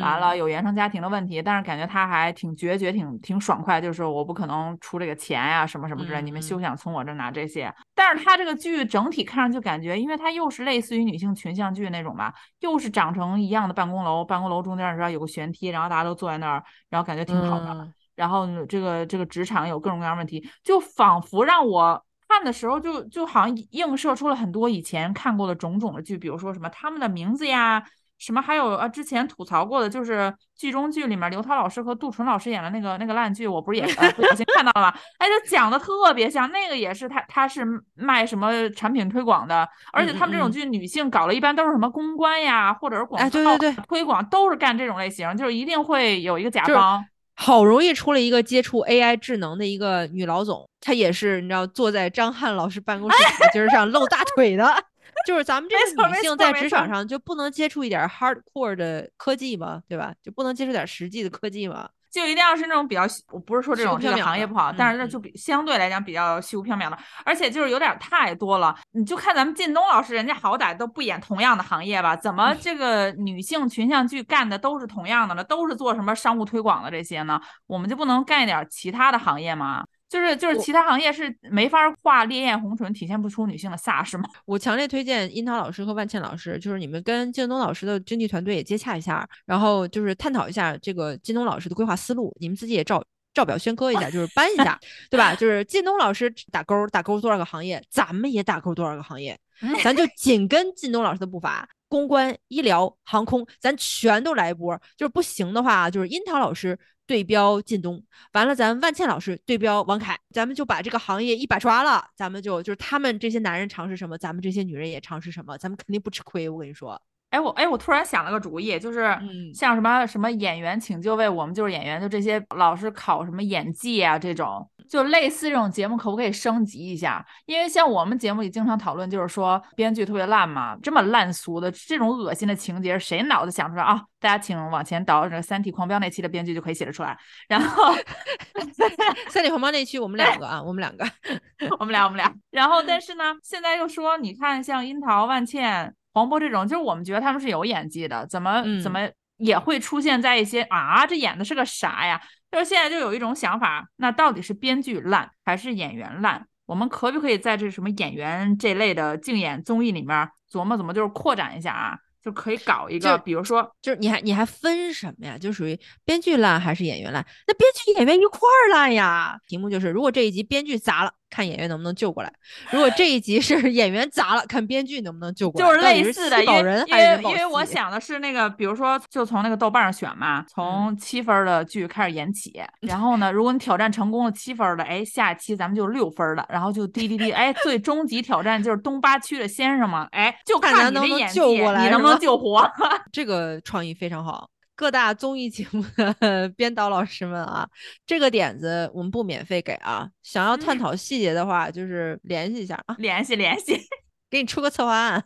[0.00, 7.72] 完了有原生家庭的问题，但是感觉他还挺决绝，挺挺爽快，就是我不可能出这个钱呀，什么什么之类，你们休想从我这拿这些。
[7.94, 17.88] 但是他这个剧整体看上去感觉，因为它又是类似于女性群像剧那种吧，又是长成一样的办公楼，办公楼中间你知道有个悬梯，然后大家都坐在那儿，然后感觉挺好的。
[18.16, 22.02] 然后这个这个职场有各种各样问题，就仿佛让我。
[22.28, 27.82] 看的时候就就好像映射出了很多以前看过的种种的剧，比如说什么他们的名字呀，
[28.18, 34.94] 什么还有啊之前吐槽过的，就是剧中剧里面刘涛老师和杜淳老师演的那个那个烂剧，我不是也不小心看到了吗？
[35.18, 47.04] 哎，就讲的特别像，那个也是他他是卖什么产品推广的，而且他们这种剧女性搞了一般都是什么公关呀，或者是广告推广都是干这种类型，就是一定会有一个甲方。
[47.34, 54.64] 好容易出了一个接触 AI 智能的一个女老总，她也是你知道坐在张翰老师办公室 台阶上露大腿的，
[55.26, 59.82] 就是咱们这个女性在职场上就不能接触一点 hardcore 的科技吗？
[59.88, 60.14] 对吧？
[60.22, 61.88] 就不能接触点实际的科技吗？
[62.14, 68.72] 就一定要是那种比较，我不是说这种这个行业不好，但是那就比相对来讲比较虚无缥缈的，而且就是有点太多了。
[68.92, 72.14] 你就看咱们靳东老师，人家好歹都不演同样的行业吧？
[72.14, 75.42] 怎么这个女性群像剧干的都是同样的呢？
[75.42, 77.40] 都是做什么商务推广的这些呢？
[77.66, 79.84] 我们就不能干一点其他的行业吗？
[80.14, 84.22] 就是就是其他行业是没法画烈焰红唇，体现不出女性的飒，是吗？
[84.46, 94.78] 我强烈推荐樱桃老师和万茜老师，就是你们跟靳东老师的经纪团队也接洽一下，然后就是探讨一下这个靳东老师的规划思路，你们自己也照照表宣科一下，就是搬一下，
[95.10, 95.34] 对吧？
[95.34, 99.36] 就是靳东老师打勾打勾多少个行业，咱们也打勾多少个行业，
[99.82, 101.68] 咱就紧跟靳东老师的步伐。
[101.86, 104.76] 公关、医疗、航空，咱全都来一波。
[104.96, 112.08] 就是不行的话，就是樱桃老师对标靳东，完了咱万茜老师对标王凯，咱们就把这个行业一把抓了。
[112.16, 116.48] 咱们就就是他们这些男人尝试什么，咱们这些女人也尝试什么，咱们肯定不吃亏。
[116.48, 117.00] 我跟你说。
[117.34, 119.18] 哎我哎我突然想了个主意，就是
[119.52, 127.26] 像什么什么演员请就位，我们就是演员，就这些老是考什么演技啊这种，就类似这种节目，可不可以升级一下？
[127.46, 134.00] 因为像我们节目里经常讨论，就是说编剧特别烂嘛，这么烂俗的这种恶心的情节，谁脑子想出来啊？
[134.20, 137.18] 大家请往前倒，这个《三体狂飙》那期的编剧就可以写得出来。
[137.48, 137.92] 然后
[139.28, 141.04] 《三体狂飙》那期我们两个啊，我们两个，
[141.80, 142.32] 我们俩我们俩。
[142.52, 145.92] 然后但 是呢，现在又说你看像樱桃、万茜。
[146.14, 149.00] 黄渤这种，就是我们觉得他们是有演技的，怎么怎么
[149.36, 152.22] 也会出现在一些啊，这演的是个啥呀？
[152.52, 156.46] 就是现在就有一种想法，那到底是编剧烂还是演员烂？
[156.66, 161.98] 我们可不可以在这什么演员这类的竞演综艺里面琢磨怎么就是扩展一下啊？
[162.22, 165.36] 就可以搞一个，比如说，就是你还你还分什么呀？
[165.36, 167.22] 就属于编剧烂还是演员烂？
[167.46, 169.36] 那编剧演员一块儿烂呀。
[169.46, 171.12] 题目就是，如果这一集编剧砸了。
[171.34, 172.32] 看演员能不能救过来。
[172.70, 175.66] 如果这一集是 演员砸了，看编剧能不能救过来。
[175.66, 182.62] 就是类似的，因为因为因为我想的是那个，比如说，就从那个豆瓣上选嘛，从七分的剧开始演起。
[182.82, 192.70] 然后呢，如果你挑战成功了七分的，哎，下一期咱们就六分的，然后就滴滴滴，哎，最终极挑战就是东八区的先生嘛，哎，就看你的演技，你能不能救活。
[193.10, 194.48] 这个创意非常好。
[194.76, 197.68] 各大综艺节目的编导老师们啊，
[198.04, 200.08] 这个点子我们不免费给啊。
[200.22, 203.78] 想要探讨细节的话，就是联系一下啊，联系联系，
[204.28, 205.24] 给你出个策划案，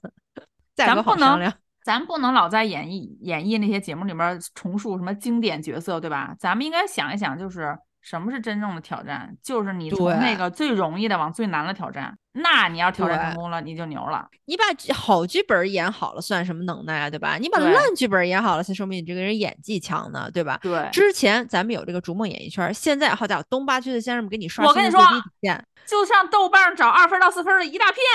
[0.75, 6.37] 咱不能，咱不能老在演绎演绎那些节目里面重述什么经典角色，对吧？
[6.39, 12.17] 咱们应该想一想，就是什么是真正的挑战，就是你从那个最容易的往最难的挑战。
[12.41, 14.27] 那你要挑战成功了，你就牛了。
[14.47, 17.11] 你把好剧本演好了，算什么能耐啊？
[17.11, 17.37] 对吧？
[17.37, 20.59] 你把烂剧本演好了，才说明你这个人演技强呢，对吧？
[20.63, 20.89] 对。
[20.93, 28.03] 之前咱们有这个逐梦演艺圈，现在好家伙，东八区的先生们给你刷新最低底线，就像豆瓣上找二分到四分的一大片。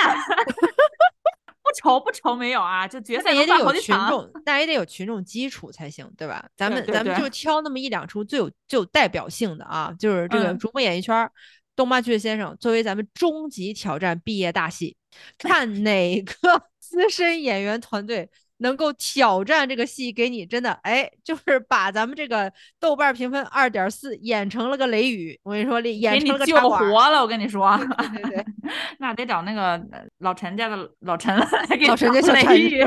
[1.64, 6.44] 不愁不愁没有啊，就决赛也得有群众，但也得有群众基础才行，对吧？
[6.54, 11.26] 咱们咱们就挑那么一两出最有最有代表性的啊，就是这个逐梦演艺圈，
[11.76, 14.96] 东八区的先生作为咱们终极挑战毕业大戏，
[15.38, 16.32] 看哪个
[16.78, 18.30] 资深演员团队。
[18.58, 25.38] 能够挑战这个戏，给你真的哎，就是把咱们这个豆瓣评分二点四演成了个雷雨。
[25.42, 27.20] 我跟你说，演成了个救活了。
[27.20, 28.44] 我跟你说，对对对，
[29.00, 29.84] 那得找那个
[30.18, 32.80] 老陈家的老陈来给老陈家小雷雨。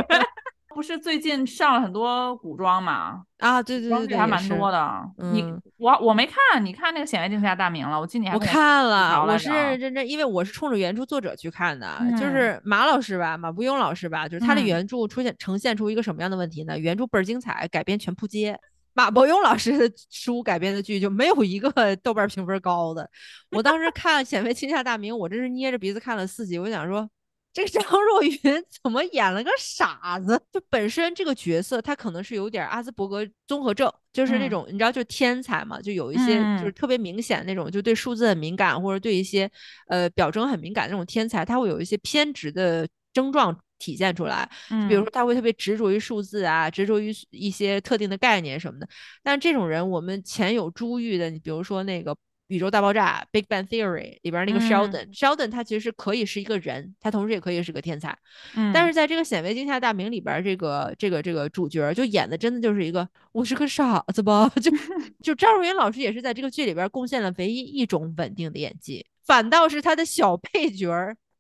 [0.78, 3.24] 不是最近上了很多古装嘛？
[3.40, 5.12] 啊，对对对对，还蛮多的。
[5.34, 5.44] 你
[5.78, 8.00] 我我没看，你看那个《显微镜下大明》了？
[8.00, 16.78] 我记你还我看了，我是认真，因为我是冲着原著作者去看的，就是马老师吧，马伯庸老师吧，就是他的原著出现呈现出一个什么样的问题呢？
[16.78, 18.56] 原著倍儿精彩，改编全扑街。
[18.94, 21.72] 马伯庸老师的书改编的剧就没有一个
[22.04, 23.10] 豆瓣评分高的。
[23.50, 27.10] 我当时看《显微镜下大明》，我真是捏着鼻子看了四集，我想说。
[27.58, 30.40] 这个张 若昀怎么演了个傻子？
[30.52, 39.50] 就本身这个角色，他可能是有点阿兹伯格综合症，就是那种你知道，就天才嘛，就有一些就是特别明显那种，就对数字很敏感，或者对一些
[39.88, 44.48] 呃表征很敏感那种天才，他会有一些偏执的症状体现出来。
[44.88, 48.88] 比如说他会特别执着于数字啊，执着于一些特定的概念什么的。
[49.24, 52.16] 但这种人，我们前有珠玉的，你比如说那个。
[52.48, 58.18] 宇宙大爆炸《Big Bang Theory》里边那个 Sheldon，Sheldon 他其实可以是一个人，他同时也可以是个天才。
[58.56, 64.50] 嗯，但是在这个显微镜下大明里边，这个这个这个主角就演的真的就是一个我是个傻子吧？
[64.62, 64.72] 就
[65.22, 70.90] 就张若昀老师也是在这个剧里边贡献了唯一一种稳定的演技，反倒是他的小配角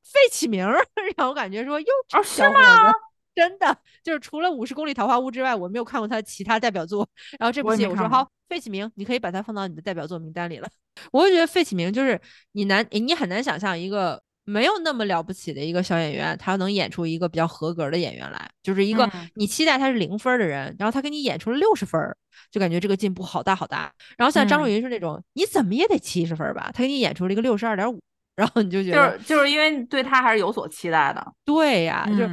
[0.04, 0.65] 费启鸣
[1.15, 1.88] 让我感觉说哟，
[2.24, 2.91] 是吗？
[3.38, 7.08] 真的就是除了《五十公里桃花坞》之外，我没有看过他其他代表作。
[7.38, 10.67] 然后这部戏我说好，费启鸣，你可以把它放到你的代表作名单里了。
[11.12, 12.19] 我就觉得费启鸣就是
[12.54, 22.02] 你难，你很难想象一个没有那么了不起的一个小演员，他能演出一个比较合格的演员来，就是一个你期待他是零分的人，然后他给你演出了六十分，
[22.50, 23.93] 就感觉这个进步好大好大。
[24.17, 28.00] 然后像张若昀是那种你怎么也得七十分吧，他给你演出了一个六十二点五。
[28.36, 31.34] 然后你就觉得，就是就是因为对他还是有所期待的。
[31.43, 32.23] 对呀，就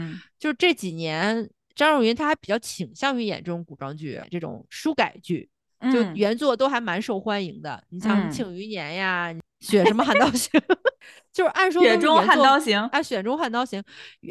[0.45, 5.49] 就是这几年，张若昀他还比较倾向于演这种古装剧，这种书改剧，
[5.91, 7.83] 就原作都还蛮受欢迎的。
[7.89, 9.33] 你像《庆余年》呀，
[9.67, 10.61] 《雪什么汉刀行》，
[11.33, 13.83] 就是按说《雪中悍刀行》啊，《雪中悍刀行》，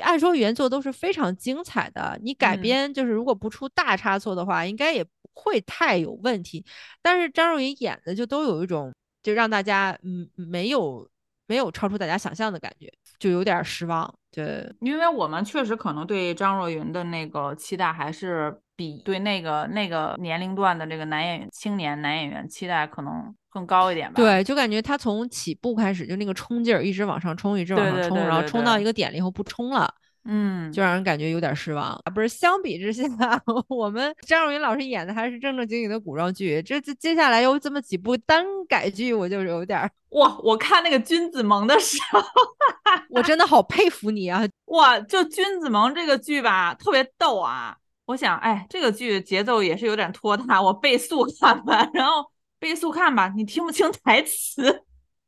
[0.03, 2.15] 按说原作都是非常精彩的。
[2.21, 6.63] 你改编就是如果不出大差错的话，应该也不会太有问题。
[7.01, 11.09] 但是张若昀演的就都有一种，就让大家嗯没有。
[11.47, 14.13] 没有超出大家想象的感觉，就有点失望。
[14.31, 24.15] 对，因为我们确实可能对张若昀的那个期待，还是比对那个那个年龄段的这个男演员、青年男演员期待可能更高一点吧。
[24.15, 29.93] 对，就感觉他从起步开始就那个冲劲儿，一直往上冲，一直往上冲，然后冲到一个点了以后不冲了。
[30.25, 32.11] 嗯，就让人感觉有点失望啊！
[32.15, 33.07] 不是，相比之下，
[33.67, 36.61] 我们张若昀老师演的还是正正经经的古装剧。
[36.61, 40.37] 这这接下来有这么几部单改剧，我就有点哇！
[40.41, 42.21] 我看那个《君子盟》的时候，
[43.11, 44.47] 我真的好佩服你啊！
[44.65, 47.75] 哇，就《君子盟》这个剧吧，特别逗啊！
[48.05, 51.89] 我想，哎，这个剧节奏也是有点拖沓，我倍速看吧。
[51.93, 52.25] 然后
[52.59, 54.83] 倍速看吧，你听不清台词。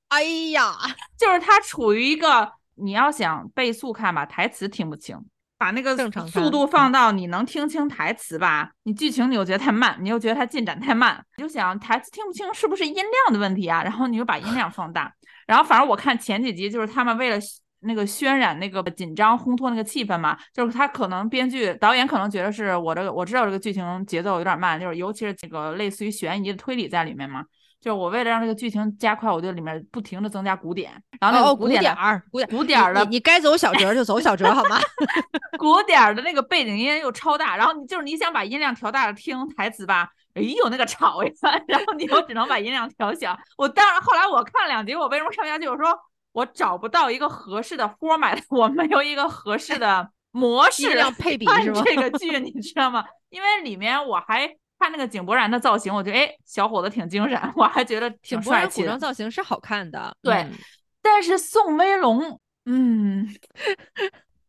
[0.08, 0.74] 哎呀，
[1.18, 2.54] 就是它处于一个。
[2.76, 5.18] 你要想倍速看吧，台词听不清；
[5.58, 5.96] 把那个
[6.28, 13.82] 速度放到你能听清台词吧，你剧情你又觉得太慢，你又觉得它进展太慢，你就想台词听不清是不是音量的问题啊？
[13.82, 15.14] 然后你就把音量放大。
[15.48, 17.38] 然后反正我看前几集就是他们为了
[17.82, 27.46] 那个渲染那个紧张烘托那个气氛嘛，就是他可能编剧导演可能觉得是我这个我知道这个剧情节奏有点慢，就是尤其是这个类似于悬疑的推理在里面嘛。
[27.86, 34.80] 就我为了让这个剧情加快，我就里面不停的增加鼓点，然后那个鼓点儿、鼓点、鼓点儿的，你该走小折就走小折好吗？
[35.60, 41.32] 鼓点儿的那个背景音又超大，然后你就是你想把音量调大了听台词吧，哎呦那个吵呀，
[41.70, 43.38] 然后你又只能把音量调小。
[43.56, 45.70] 我当然后来我看了两集，我为什么看不下去？
[45.70, 45.96] 我说
[46.32, 50.88] 我找不到一个合适的 format， 我没有一个合适的模式
[51.20, 51.72] 配比是？
[51.84, 53.06] 这个剧你知道吗？
[53.30, 54.56] 因为里面我还。
[54.80, 58.82] 看那个井柏然的造型，我觉得哎，小伙子挺精神，我还觉得挺帅气。
[58.82, 60.46] 古装造型是好看的，对。
[61.02, 63.28] 但是宋威龙，嗯，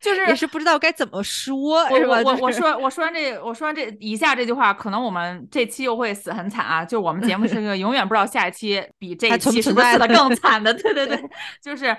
[0.00, 2.22] 就是也是不知道该怎么说，是吧？
[2.24, 6.82] 我我说我说完这我说完这以下这句话，可能我们这期又会死很惨啊！
[6.82, 11.22] 就我们节目是个 永远不知道下一期比这一期是不是死的更 惨的，对对对，
[11.62, 11.94] 就是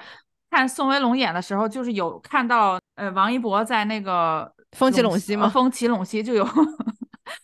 [0.50, 5.48] 看宋威龙演的时候，就是有看到呃王一博在那个风起陇西吗？
[5.48, 6.48] 风起陇西就有。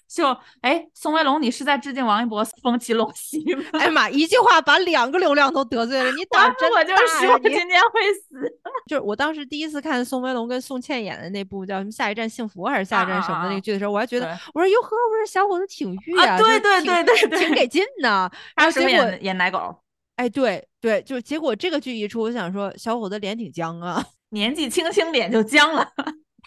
[0.08, 0.28] 就
[0.62, 3.64] 哎，宋威龙，你是在致敬王一博风起陇西吗？
[3.74, 6.78] 哎妈，一句话把两个流量都得罪了，你胆真大！
[6.78, 8.60] 我就说今天会死。
[8.88, 18.30] 就是我当时第一次看宋威龙跟宋茜演的那部叫什么《下一站幸福》还是《下一站什么》的那个剧的时候，我还觉得我说哟呵，我说小伙子挺玉啊，对对对对对，挺给劲呢。
[18.56, 19.76] 然后结果演奶狗，
[20.18, 25.88] 哎，对对，就结果这个剧一出，我想说小伙子脸挺僵啊，年纪轻轻脸就僵了。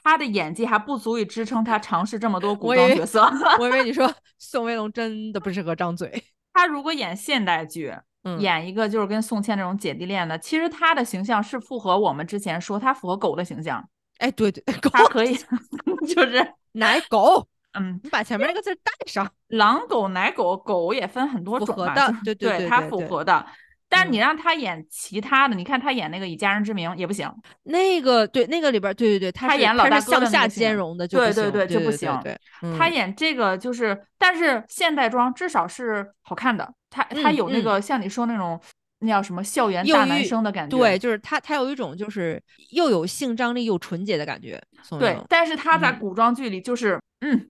[0.07, 3.29] 他的演技还不足以支撑他尝试这么多古装角色。
[3.59, 6.23] 我以为你说宋威龙真的不适合张嘴。
[6.55, 7.93] 他如果演现代剧，
[8.39, 13.85] 演一个就是跟宋茜这种姐弟恋的，其实他的形象是符合我们之前说他符合狗的形象。
[14.19, 15.37] 哎，对对，他可以，
[16.07, 17.45] 就是奶狗。
[17.75, 19.29] 嗯，你把前面那个字带上。
[19.49, 21.93] 狼狗、奶狗，狗也分很多种嘛。
[22.25, 23.45] 对对对，它符合的。
[23.97, 27.33] 但是你让他演其他的，你看他演那个《以家人之名》也不行。
[27.63, 32.15] 那个对，那个里边对对对，他演老大向下兼容的就，对对对就不行。
[32.23, 32.39] 对，
[32.77, 36.71] 他演这个就是，但是现代装至少是好看的。
[36.91, 38.61] 他他有那个像你说那种
[38.99, 40.77] 那叫什么校园大男生的感觉。
[40.77, 42.39] 对，就是他他有一种就是
[42.73, 44.63] 又有性张力又纯洁的感觉。
[44.99, 47.49] 对，但是他在古装剧里就是嗯，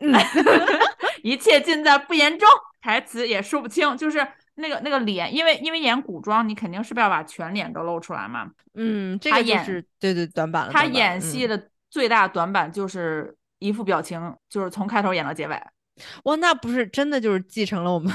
[1.22, 2.48] 一切尽在不言中，
[2.80, 4.26] 台词也说不清，就是。
[4.56, 8.50] 那个那个脸，因为因为演古装，你肯定是不要把全脸都露出来嘛。
[8.74, 10.72] 嗯，这个就是对对短板了。
[10.72, 15.62] 他演戏的最大短板就是一副表情，就是从开头演到结尾。
[16.24, 18.12] 哇，那不是真的就是继承了我们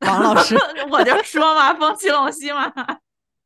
[0.00, 0.56] 王老师？
[0.90, 2.72] 我就说嘛，风起陇西嘛。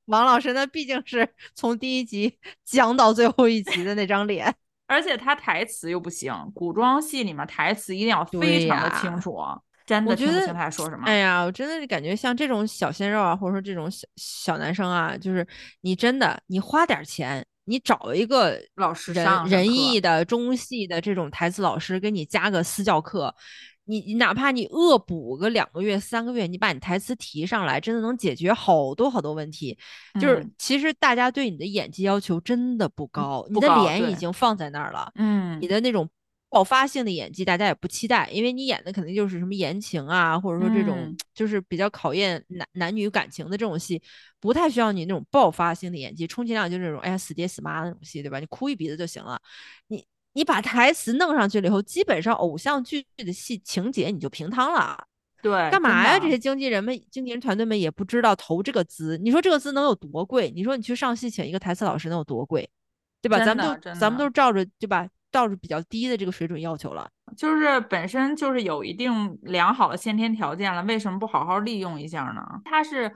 [0.07, 4.55] 王老师那毕竟是从第一集讲到最后一集的那张脸，
[4.87, 9.39] 而且他台词又不行，古装戏里面台词一定要非常的清楚。
[9.87, 11.03] 真的听不清他说什么。
[11.05, 15.47] 哎呀，我真的是感觉像这种小鲜肉啊，或者说这种小小男生啊，就是
[15.83, 23.35] 你真的，你花点钱，你找一个老师仁仁义的中戏的这种台词老师，给你加个私教课，
[23.85, 29.77] 你你哪怕你恶补个两个月、三个月，你把你台词提上来，真的能解决好多好多问题。
[30.19, 36.09] 就是其实大家对你的演技要求真的不高，你的脸已经放在那儿了，嗯，你的那种。
[36.55, 44.01] 爆发性的演技，大家也不期待，因为你演的肯定就是什么言情啊，或者说这种就是比较考验男男女感情的这种戏，
[44.39, 48.39] 不太需要你那种爆发性的演技，充其量就是那种哎呀死爹死妈那种戏，对吧？
[48.39, 49.37] 你哭一鼻子就行了。
[49.89, 54.97] 你你把台词弄上去了以后，基本上偶像剧的戏情节你就平汤了。
[55.43, 56.21] 对，干嘛呀？
[56.21, 60.53] 这些经纪人们、经纪人团队们也不知道投这个资，你说这个资能有多贵？
[60.55, 62.71] 你说你去上戏请一个台词老师能有多贵？
[63.21, 63.45] 对吧？
[63.45, 65.09] 咱们都咱们都是照着对吧？
[65.35, 72.41] 倒是比较低的这个水准要求了，就是本身就是有一定良好的先天条件了，为什么不好好利用一下呢？
[72.65, 73.11] 他是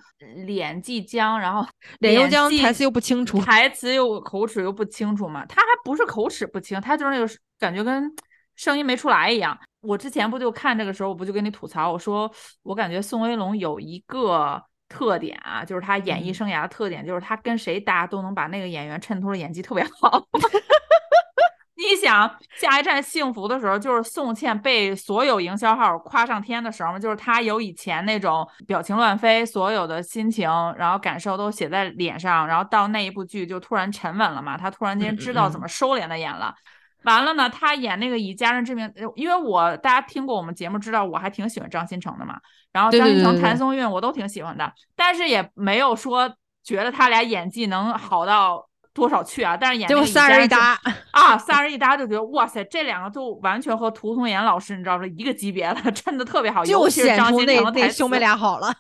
[0.45, 1.64] 脸既僵，然后
[2.01, 5.47] 脸又僵，台词又不清楚，台词又口齿又不清楚嘛？
[5.47, 8.12] 他还不是口齿不清，他就是那个感觉跟
[8.57, 9.57] 声音没出来一样。
[9.81, 12.29] 我之前不就看这个时候，我不就跟你吐槽，我说
[12.64, 20.27] 我感觉宋威龙有一个特点啊，就是他演艺生涯的特点，就是他跟谁搭都能把那个演员衬托的演技特别好。
[21.79, 36.53] 你想下一站幸福的时候，就是宋茜被所有营销号夸上天的时候嘛，就是她有以前那种表情乱飞，所有的心情，然后感受都写在脸上，然后到那一部剧就突然沉稳了嘛，她突然间知道怎么收敛的演了。
[37.05, 42.37] 完了呢，她演那个以家人之名，因为我大家听过我们节目知道，我还挺喜欢张新成的嘛，
[42.72, 48.68] 然后张新成、谭松韵我都挺喜欢的，但是也没有说觉得他俩演技能好到。
[48.93, 49.57] 多少去啊？
[49.57, 50.78] 但是演就仨人一搭
[51.12, 58.72] 啊，仨人一搭就觉得哇塞，这两个就完全和涂松岩老师你知道是一个级别的， 衬的特别好，就显出那那兄妹俩好了。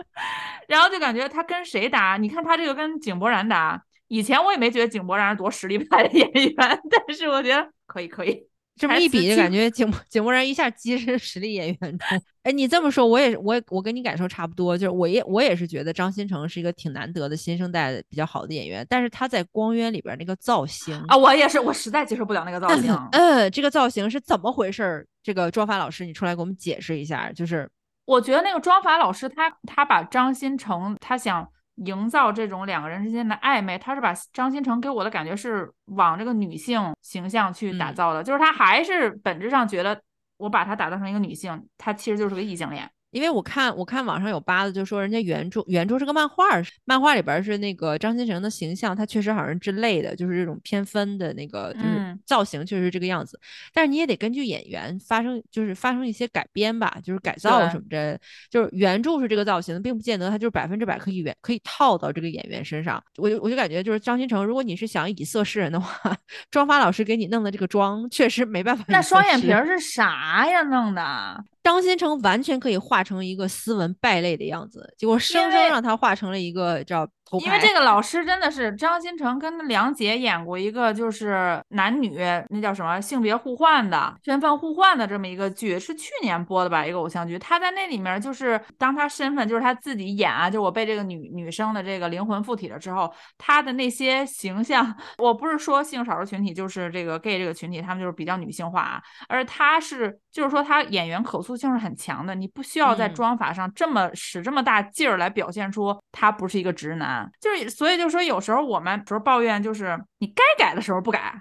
[0.68, 2.16] 然后就感觉他跟谁搭？
[2.16, 6.54] 你看他这个跟井柏然搭，以前我也没觉得井柏然是多实力派的演员，
[6.90, 8.46] 但是我觉得可以可以。
[8.76, 12.22] 这么一比，就感觉井井柏然一下跻身实力演员中。
[12.44, 22.94] 哎，你这么说，我也我我跟你感受差不多，就是我也我也是觉得张新成是一个挺难得的新生代比较好的演员，但是他在《光渊》里边那个造型啊，我也是，我实在接受不了那个造型。
[23.12, 25.06] 嗯，这个造型是怎么回事？
[25.22, 27.32] 这个妆发老师，你出来给我们解释一下。
[27.32, 27.68] 就是
[28.04, 31.48] 我觉得那个妆发老师，他他把张新成，他想。
[31.76, 40.00] 营造这种两个人之间的暧昧，他是把张新成给我的感觉是往这个女性形象去打造的，就是他还是本质上觉得
[40.38, 42.90] 我把他打造成一个女性，他其实就是个异性恋。
[43.10, 46.44] 因为我看我看网上有扒的就说人家原著原著是个漫画，
[46.84, 53.40] 漫画里边是那个张新成的形象，他确实好像之类的，就是这种偏分的那个，就是造型确实是这个样子。
[53.72, 58.18] 但是你也得根据演员发生，就是发生一些改编吧，就是改造什么的。
[58.50, 63.02] 就是原著是这个造型，并不见得他就是百分之百可以原可以套到这个演员身上。
[63.16, 66.14] 我就我就感觉就是张新成，如果你是想以色示人的话，
[66.50, 68.84] 妆发老师给你弄的这个妆确实没办法。
[68.88, 70.62] 那双眼皮是啥呀？
[70.64, 71.44] 弄的？
[71.66, 77.08] 张新成完全可以画成一个斯文败类的样子，结果生生让他画成了一个叫。
[77.44, 82.16] 因为这个老师真的是张新成跟梁洁演过一个就是男女
[82.50, 86.86] 那叫什么性别互换的身份互换的这么一个剧，是去年播的吧？
[86.86, 107.15] 一个偶像剧，他在那里面就是当他身份就是他自己演啊，就我被这个女女生的这个灵魂附体了之后，他的那些形象，我不是说性少数群体就是这个 gay 这个群体，他们就是比较女性化啊，而他是就是说他演员可塑性是很强的，你不需要在妆法上这么使这么大劲儿来表现出他不是一个直男。
[107.40, 111.34] 就是，所以就说有时候我们说抱怨，就是你该改的时候不改，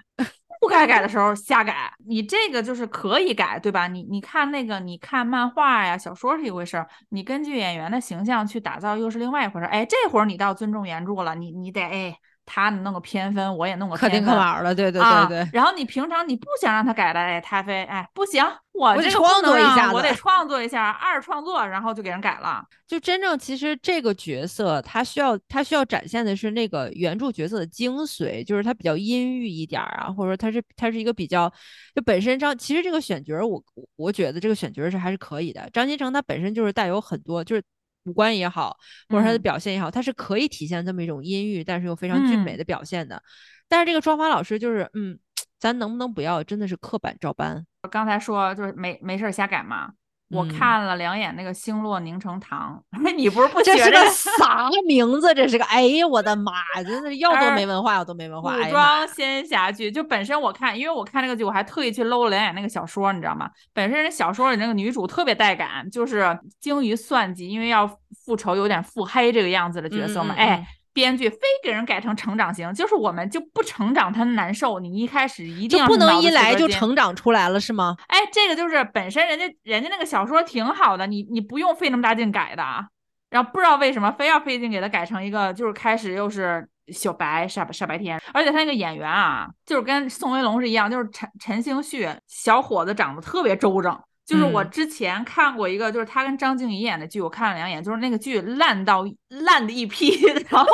[0.59, 1.91] 不该改的时候瞎改。
[2.07, 3.87] 你这个就是可以改，对吧？
[3.87, 9.69] 你你看那个，你看漫画呀、小说是一回事儿，你根据演员的形象去打造又是另外一回事儿。
[9.69, 12.17] 哎，这会儿你倒尊重原著了，你你得哎。
[12.45, 15.49] 他弄个偏分，我也弄个可丁可卯了，对对对对。
[15.51, 18.43] 然后你平常你不想让他改的，哎，他非哎不行，
[18.73, 22.63] 我得创作一下，我得创作一下，二创作，然后就给人改了。
[22.87, 31.51] 就真正其实这个角色，他需要他需要展现的是那个原著角色的精髓，就是他比较阴郁一点啊，或者说他是他是一个比较
[31.95, 33.63] 就本身张，其实这个选角我
[33.95, 35.67] 我觉得这个选角是还是可以的。
[35.73, 37.63] 张新成他本身就是带有很多就是。
[38.05, 38.77] 五官也好，
[39.09, 43.21] 或者他的表现也好，他是可以体现这么一种阴郁，但是又非常俊美的表现的。
[43.67, 45.19] 但是这个妆发老师就是，嗯，
[45.59, 47.65] 咱能不能不要真的是刻板照搬？
[47.83, 49.91] 我刚才说就是没没事瞎改嘛。
[50.31, 52.81] 我看了两眼那个《星落凝成糖》，
[53.15, 55.33] 你不是不这是个啥名字？
[55.35, 56.51] 这是个哎呀，我的妈！
[56.83, 58.57] 真是要多没文化，有多没文化。
[58.57, 63.49] 古装仙侠剧，就本身我看，因为我看这个剧，我还特意去搂了两眼那个小说，你知道吗？
[63.71, 67.87] 本身人小说里那个女主特别带感，就是精于算计，因为要
[68.25, 70.33] 复仇，有点腹黑这个样子的角色嘛。
[70.35, 70.65] 哎。
[70.95, 74.79] 编剧非给人改成成长型，就是我们就不成长，他难受。
[74.79, 77.97] 你一开始一定就不能一来就成长出来了是吗？
[78.07, 82.87] 哎，这个就是本身人家人家那个小说挺好的，你你不用费那么大劲改的啊。
[83.29, 93.99] 然后不知道为什么非要费劲给他改成一个，就是开始又是小白傻傻白甜，而且他那个演员啊，就是跟宋威龙是一样，就是陈陈星旭小伙子长得特别周正。
[94.25, 100.19] 就是我之前看过一个，就是他跟张静怡演的剧，我看了两眼，就是那个剧烂到烂的一批。
[100.49, 100.67] 然后，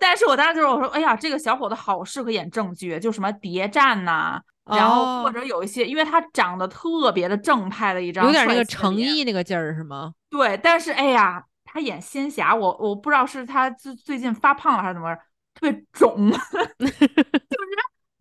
[0.00, 10.14] 但是我当时就是我说，哎呀，这个小伙子好适合演正剧，就什么谍战呐，然后或者有一些，因为他长得特别的正派的一张，有点那个诚意那个劲儿是吗？
[10.30, 15.14] 对，但是哎呀，他演仙侠，我我不知道是他最最近发胖了还是怎么，
[15.54, 16.96] 特别肿， 就是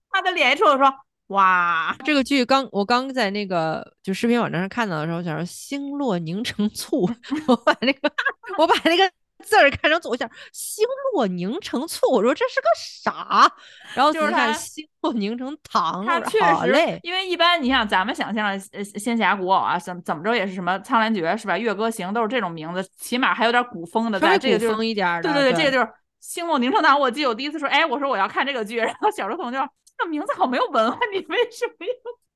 [0.10, 0.94] 他的脸一出来说。
[1.28, 7.10] 哇，这个剧刚我刚在那个就视频网站上看到的时候，想说星落凝成醋，
[7.48, 8.12] 我把那个
[8.60, 9.12] 我把那个
[9.44, 13.52] 字儿看成左下，星落凝成醋，我说这是个啥？
[13.96, 21.58] 然后就是看星落凝成糖，它确实，因为一般你像咱们想象的呃仙侠古偶啊，怎怎么着也是什么苍兰诀是吧？
[21.58, 24.76] 月歌行都是这种名字，起码还有点古风的，在这个就是
[25.24, 25.90] 对对对，这个就是
[26.22, 27.00] 星落凝成糖。
[27.00, 29.58] 我记得我第一次说，哎，我说我要看这个剧， 然后小书童就。
[29.98, 31.94] 这名字好没有文化，你为什么要？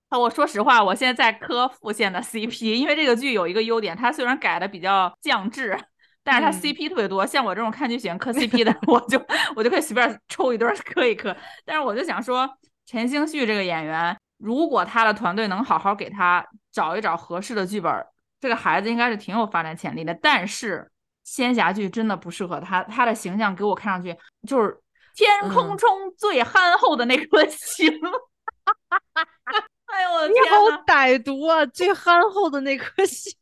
[0.10, 5.78] 啊，我说实话，我现在在磕副线的 CP，因为这个剧有一个优点，它虽然改的比较降智，
[6.24, 7.26] 但是它 CP 特别多。
[7.26, 9.22] 像我这种看剧喜欢磕 CP 的， 我就
[9.56, 11.36] 我就可以随便抽一对磕一磕。
[11.66, 12.50] 但是我就想说，
[12.86, 17.94] 陈星旭这个演员，如果他的团队能好好给他找一找合适的剧本，
[18.40, 20.18] 这个孩子应该是挺有发展潜力的。
[20.22, 20.90] 但是
[21.24, 24.76] 仙侠剧真的不适合他，他的形象给我看上去就是。
[25.20, 27.86] 天空中最憨厚的那颗星，
[29.88, 30.56] 哎呦我的天你好
[30.88, 31.66] 歹毒啊！
[31.66, 33.34] 最憨厚的那颗星，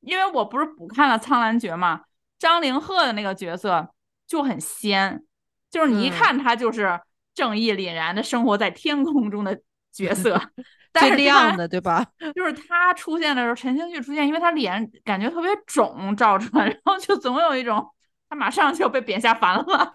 [0.00, 2.02] 因为我不是补看了《苍兰诀》嘛，
[2.38, 3.88] 张凌赫的那个角色
[4.26, 5.24] 就很仙，
[5.70, 7.00] 就是你一看他就是
[7.34, 9.58] 正义凛然的生活在天空中的
[9.90, 10.38] 角色，
[10.92, 12.04] 最亮的对吧？
[12.36, 17.90] 就是他出现的时候，陈星旭出现，因为他脸感觉特别肿，照出来，然后就总有一种
[18.28, 19.94] 他马上就要被贬下凡了。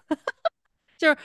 [1.00, 1.16] 就是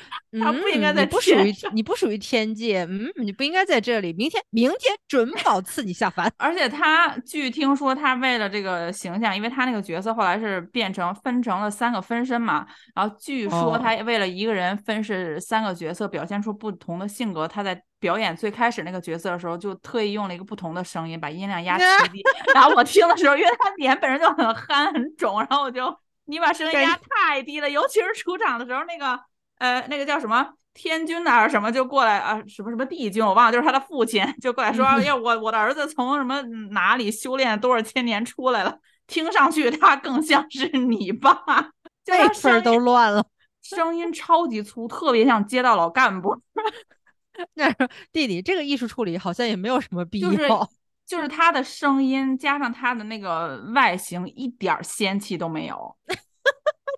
[0.41, 4.13] 他不应该在不属于你不属于天界，嗯，你不应该在这里。
[4.13, 6.31] 明天明天准保赐你下凡。
[6.37, 12.65] 而且他据听说，他为了这个形象，因为他那个角色后来是变成分成了三个分身嘛，
[12.95, 22.23] 然后据说他为了一个人分饰三个角色，表现出不同的性格，他在表演最开始那个角色的时候，就特意用了一个不同的声音，把音量压极低。
[22.55, 25.93] 然后我听的时候，因为他脸本身就很憨很肿，然后我就
[26.27, 29.19] 你把声音压太低了，尤其是出场的时候那个。
[29.57, 36.41] 呃，那个叫什么天君还是什么，就过来啊，什么什么帝君，我忘了，就是他的父亲就过来说， 哎呀，我我的儿子从什么
[36.71, 38.77] 哪里修炼多少千年出来了，
[39.07, 41.43] 听上去他更像是你爸，
[42.03, 43.25] 这分都乱了，
[43.61, 46.41] 声音超级粗，特别像街道老干部。
[47.55, 47.69] 那
[48.11, 50.47] 弟弟，这个艺术处理好像也没有什么必要，就 是
[51.05, 55.95] 就是他的声音加上他的那个外形，一点仙气都没有。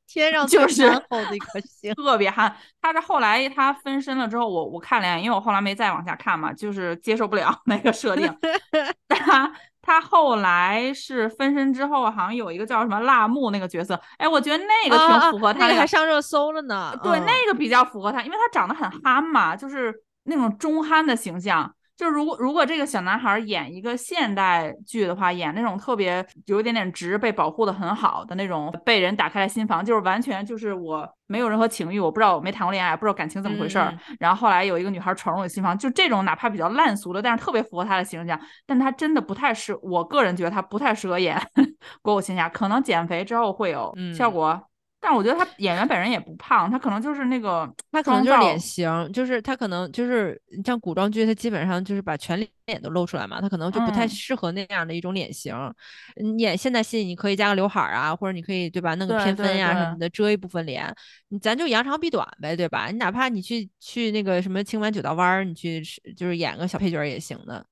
[0.07, 2.55] 天上就是厚的一颗星，特别憨。
[2.81, 8.33] 他是后来他分身了之后，我我看了眼，因为我后来没再往下看嘛，就是接受不了那个设定。
[9.09, 9.51] 他
[9.81, 16.97] 他后来是分身之后，好像有一个叫什么辣木那个角色，哎，我觉得那个挺符合他，那个还上热搜了呢。
[17.03, 19.93] 对，那个比较符合他，因为他长得很憨嘛，就是
[20.23, 21.73] 那种中憨的形象。
[21.97, 33.91] 就如果如果这个小男孩演一个现代剧的话，演那种特别有一点点直、被保护的很好的那种，被人打开了心房，就是完全就是我没有任何情欲，我不知道我没谈过恋爱，不知道感情怎么回事儿。
[34.19, 38.39] 然后后来有一个女孩闯入我心房，就这种哪怕比较烂俗的，但是特别符合他的形象。
[38.67, 41.35] 但他真的不太适，我个人觉得他不太适合演
[42.03, 44.61] 国武仙侠，可能减肥之后会有效果。
[44.99, 55.55] 但我觉得他演员本人也不胖，他可能就是那个， 他可能就是脸型，就是他可能就是像古装剧，他基本上就是把全脸都露出来嘛，他可能就不太适合那样的一种脸型。
[56.15, 60.93] 你演现代戏，你可以加个刘海啊，或者你可以对吧，弄个偏分呀什么的，遮一部分脸，
[61.29, 62.87] 你咱就扬长避短呗，对吧？
[62.87, 65.81] 你哪怕你去去那个什么清完九道弯，你去
[66.17, 67.65] 就是演个小配角也行的。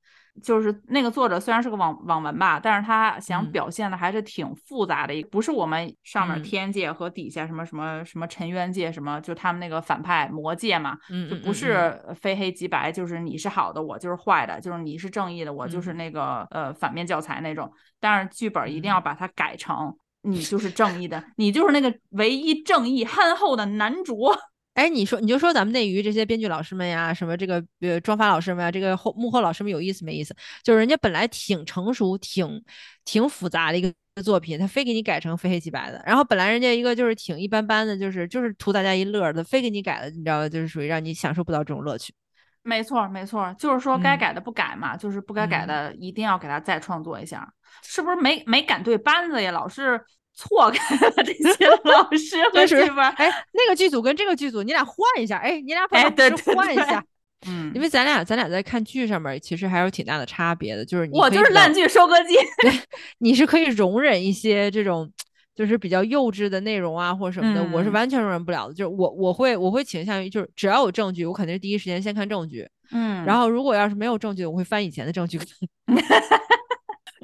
[0.43, 10.97] 就是那个作者虽然是个网网文吧，但是他想表现的还是挺复杂的，一不是我们上面天界和底下什么什么什么尘渊界什么，就他们那个反派魔界嘛，
[11.29, 17.71] 就不是非黑即白，就是你是好的，我就是坏的，就是你是正义的，我就是那个呃反面教材那种。
[17.99, 24.31] 但是剧本一定要把它改成你就是正义的，你就是那个唯一正义憨厚的男主。
[24.75, 30.35] 哎，你说你就说咱们内娱这些编剧老师们呀，什么这个呃妆发老师们呀，这个后幕后老师们有意思没意思？
[30.63, 32.61] 就是人家本来挺成熟、挺
[33.05, 36.03] 挺复杂的一个作品，他非给你改成非黑即白的。
[36.05, 40.49] 然后本来人家一个就是挺一般般的，就是就是图大家一乐的，非给你改了，你知道吧？
[40.49, 42.13] 就是属于让你享受不到这种乐趣。
[42.61, 47.49] 没错，没错，就是说该改的不改嘛，就是不该改的一定要给他再创作一下，
[47.81, 49.51] 是不是没没赶对班子呀？
[49.51, 50.01] 老是。
[50.35, 57.03] 错开了 这些 老师和剧本，哎，那个剧组跟这个剧组，你俩换一下，哎，你俩把老师换一下，
[57.47, 62.71] 嗯，因为咱俩咱俩在看剧上面其实还有挺大的差别的，就是我就是烂剧收割机， 对，
[63.19, 65.09] 你是可以容忍一些这种
[65.55, 75.39] 就是比较幼稚的内容啊或者什么的，我是完全容忍不了的，就是我我会我会倾向于就是只要有证据，我肯定是第一时间先看证据，嗯，然后如果要是没有证据，我会翻以前的证据。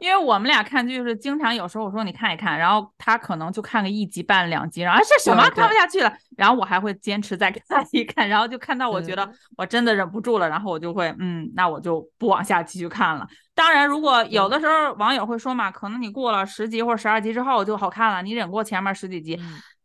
[0.01, 13.27] 因为我们俩看剧是经常有时候我说你看一看，然后他可能就看个一集半两集，然后这什么看不下去了，然后我还会坚持再看一看，然后就看到我觉得我真的忍不住了，然后我就会嗯，那我就不往下继续看了。
[13.53, 19.39] 当然，如果有的时候网友会说嘛，可能你过了十集或者十二集之后就好看了，你忍过前面十几集，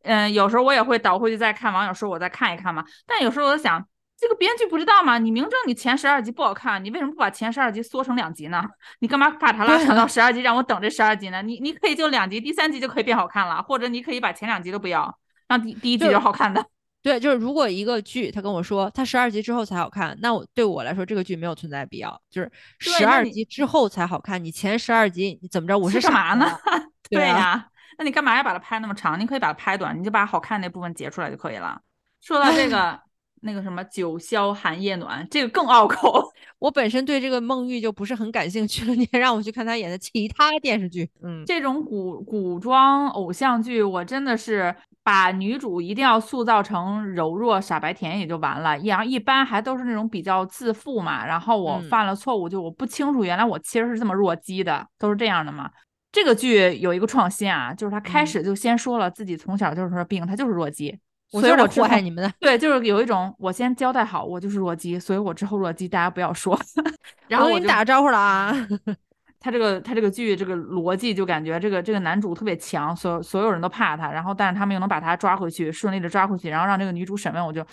[0.04, 2.82] 嗯，有时候我也会倒回去再看网友说我再看一看嘛。
[3.06, 3.86] 但有时候我想。
[4.18, 5.18] 这个编剧不知道吗？
[5.18, 8.64] 你明知道你前十二集不好看，你为什么不把前十二集缩成两集呢？
[9.00, 11.42] 你干嘛把它拉长到十二集，让我等这十二集呢？
[11.42, 16.64] 你你可以就两集，第三集就可以变好看了，或者你可以把前两集都不要，让第第一集就好看的。
[17.02, 22.18] 对，就是如果一个剧他跟我说他十二集之后才好看，那我对我来说这个剧没有存在必要。
[22.30, 25.78] 就是十二集之后才好看，你前十二集你怎么着？
[25.78, 26.50] 我是干嘛呢？
[27.10, 29.20] 对呀，那你干嘛要把它拍那么长？
[29.20, 31.78] 你可以把它拍短，你就把好看那部分截出来就可以了。
[32.22, 33.05] 说到这个。
[33.46, 36.30] 那个什么九霄寒夜暖，这个更拗口。
[36.58, 41.08] 我本身对这个孟玉就不是很感兴趣了，你还让我去看他演的其他电视剧。
[41.22, 48.76] 嗯，这种古古装偶像剧，我真的是把女主一定要塑造成柔弱傻白甜也就完了。
[48.78, 51.24] 然后一般还都是那种比较自负嘛。
[51.26, 55.70] 然后我犯了错误，就我不清楚原来我其实是这么弱鸡的，都是这样的嘛。
[56.10, 60.98] 这个剧有一个创新啊，就是他开始就先说了自己从小就是说病，他就是弱鸡。
[61.30, 66.58] 所以我祸害你们的，对，就是有一种我先交代好，我就是弱鸡，所以我之后弱鸡大家不要说。
[67.28, 68.52] 然后我给你打个招呼了啊，
[69.40, 77.66] 他这个他这个剧这个逻辑就感觉这个这个男主特别强，所所有人都怕他，然后但是他们又能把他抓回去，顺利的抓回去，然后让这个女主审问，我就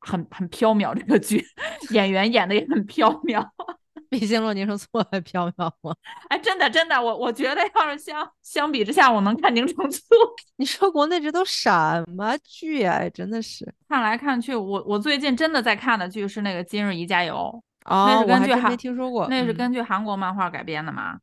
[0.00, 0.94] 很很飘渺。
[0.94, 1.44] 这个剧
[1.90, 3.44] 演员演的也很飘渺，
[4.10, 5.94] 比星落凝成错还飘渺吗？
[6.28, 10.02] 哎，真的真的，我我觉得要是相相比之下，我能看凝成醋。
[10.58, 11.70] 你说国内这都什
[12.08, 13.08] 么剧啊？
[13.08, 17.34] 真的是看来看去，我我最近真的在看的剧是那个《今日宜家游》。
[17.86, 19.26] 哦，那是根据韩没听说过。
[19.28, 21.18] 那是根据韩国漫画改编的嘛？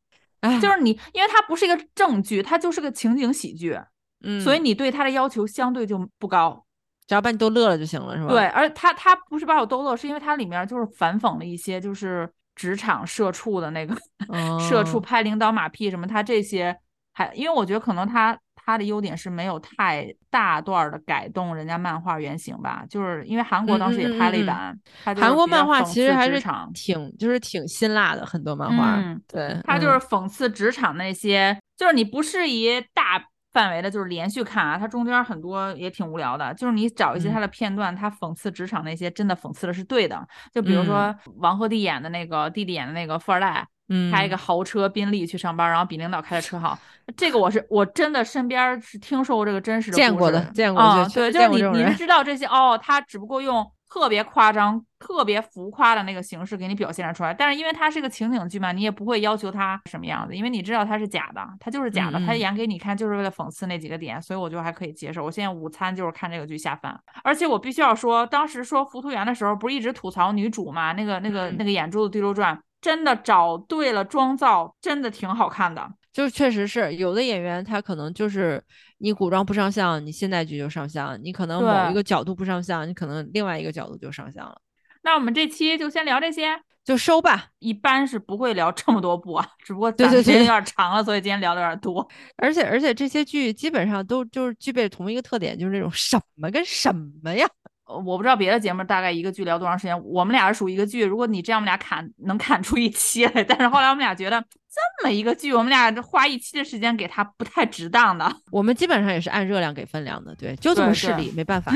[0.62, 3.78] 就是你，因为它不是一个正剧，它就是个情景喜剧，
[4.24, 6.66] 嗯，所以你对它的要求相对就不高，
[7.06, 8.30] 只要把你逗乐了就行了，是吧？
[8.30, 13.96] 对，而它它不是把我逗乐，是因为它里面就是反讽了一些就是职场社畜的那个
[14.60, 16.76] 社畜拍领导马屁什么，他这些
[17.14, 24.78] 还因为我觉得可能他他的优点是没有太大段的改动人家漫画原型吧，就是因为韩国当时也拍了一版，
[25.22, 26.42] 韩国漫画其实还是
[26.74, 28.98] 挺就是挺辛辣的，很多漫画，
[29.28, 33.24] 对，他就是讽刺职场那些，就是你不适宜大
[33.58, 43.68] 范围的，就是连续看啊，它中间很多也挺无聊的，就是你找一些它的片段，它讽刺职场那些真的讽刺的是对的，就比如说王鹤棣演的那个弟弟演的那个富二代。
[44.12, 46.78] 开一个豪车宾利去上班，然后比领导开的车好。
[47.16, 57.34] 这个我是我真的身边是听说过这个真实的见过的，见过啊，对，就是你你是知道这些哦，他只不过用特别夸张、特别浮夸的那个形式给你表现出来。
[57.34, 65.24] 但是因为它是个情景剧嘛，你也不会要求它什么样子，因为你知道它是假的，它就是假的，它演给你看就是为了讽刺那几个点，所以我就还可以接受。
[65.24, 70.92] 我现在午餐就是看这个剧下饭，而且我必须要说，当时说《浮屠缘》的时候，不是一直吐槽女主嘛？
[70.94, 72.60] 那个那个那个眼珠子对溜转。
[72.80, 75.90] 真的找对了妆造，真的挺好看的。
[76.18, 78.60] 就确实是有的演员，他可能就是
[78.98, 84.60] 你古装不上相，你现代剧就上相；你可能某一个角度不上相，你可能另外一个角度就上相了。
[85.04, 87.50] 那我们这期就先聊这些，就收吧。
[87.60, 92.10] 一般是不会聊这么多部啊，只不过时间有点长了，所以今天聊的有点多。
[92.38, 96.92] 而且而且这些剧基本上都就是具备同一个特点，就是那种什么跟什
[97.22, 97.48] 么呀。
[97.88, 103.42] 我不知道别的节目大概一个剧聊多长时间，我们俩是属于一个剧，如果你这样，我们俩砍能砍出一期来。
[103.44, 108.30] 但是后来我们俩觉得这么一个剧，我们俩花一期的时间给他不太值当的。
[108.52, 111.72] 我们基本上也是按热量给分量的，对，就这么势利，没办法。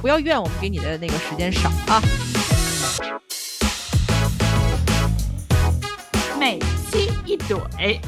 [0.00, 2.02] 不要怨我们给你的那个时间少啊。
[6.36, 6.58] 每
[6.90, 8.00] 期一怼，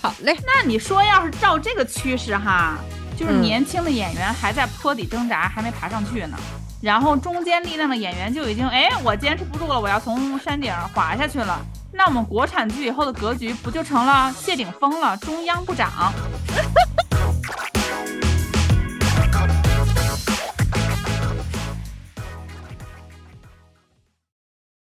[0.00, 0.36] 好嘞。
[0.46, 2.78] 那你说要是照这个趋势哈？
[3.22, 6.36] 就是年轻的演员还在坡底挣扎，还没爬上去呢。
[6.80, 11.64] 然后中间力量的演员就已经，哎，我坚持不住了，我要从山顶滑下去了。
[11.92, 16.12] 那我们国产剧以后的格局不就成了谢顶峰了，中央部长？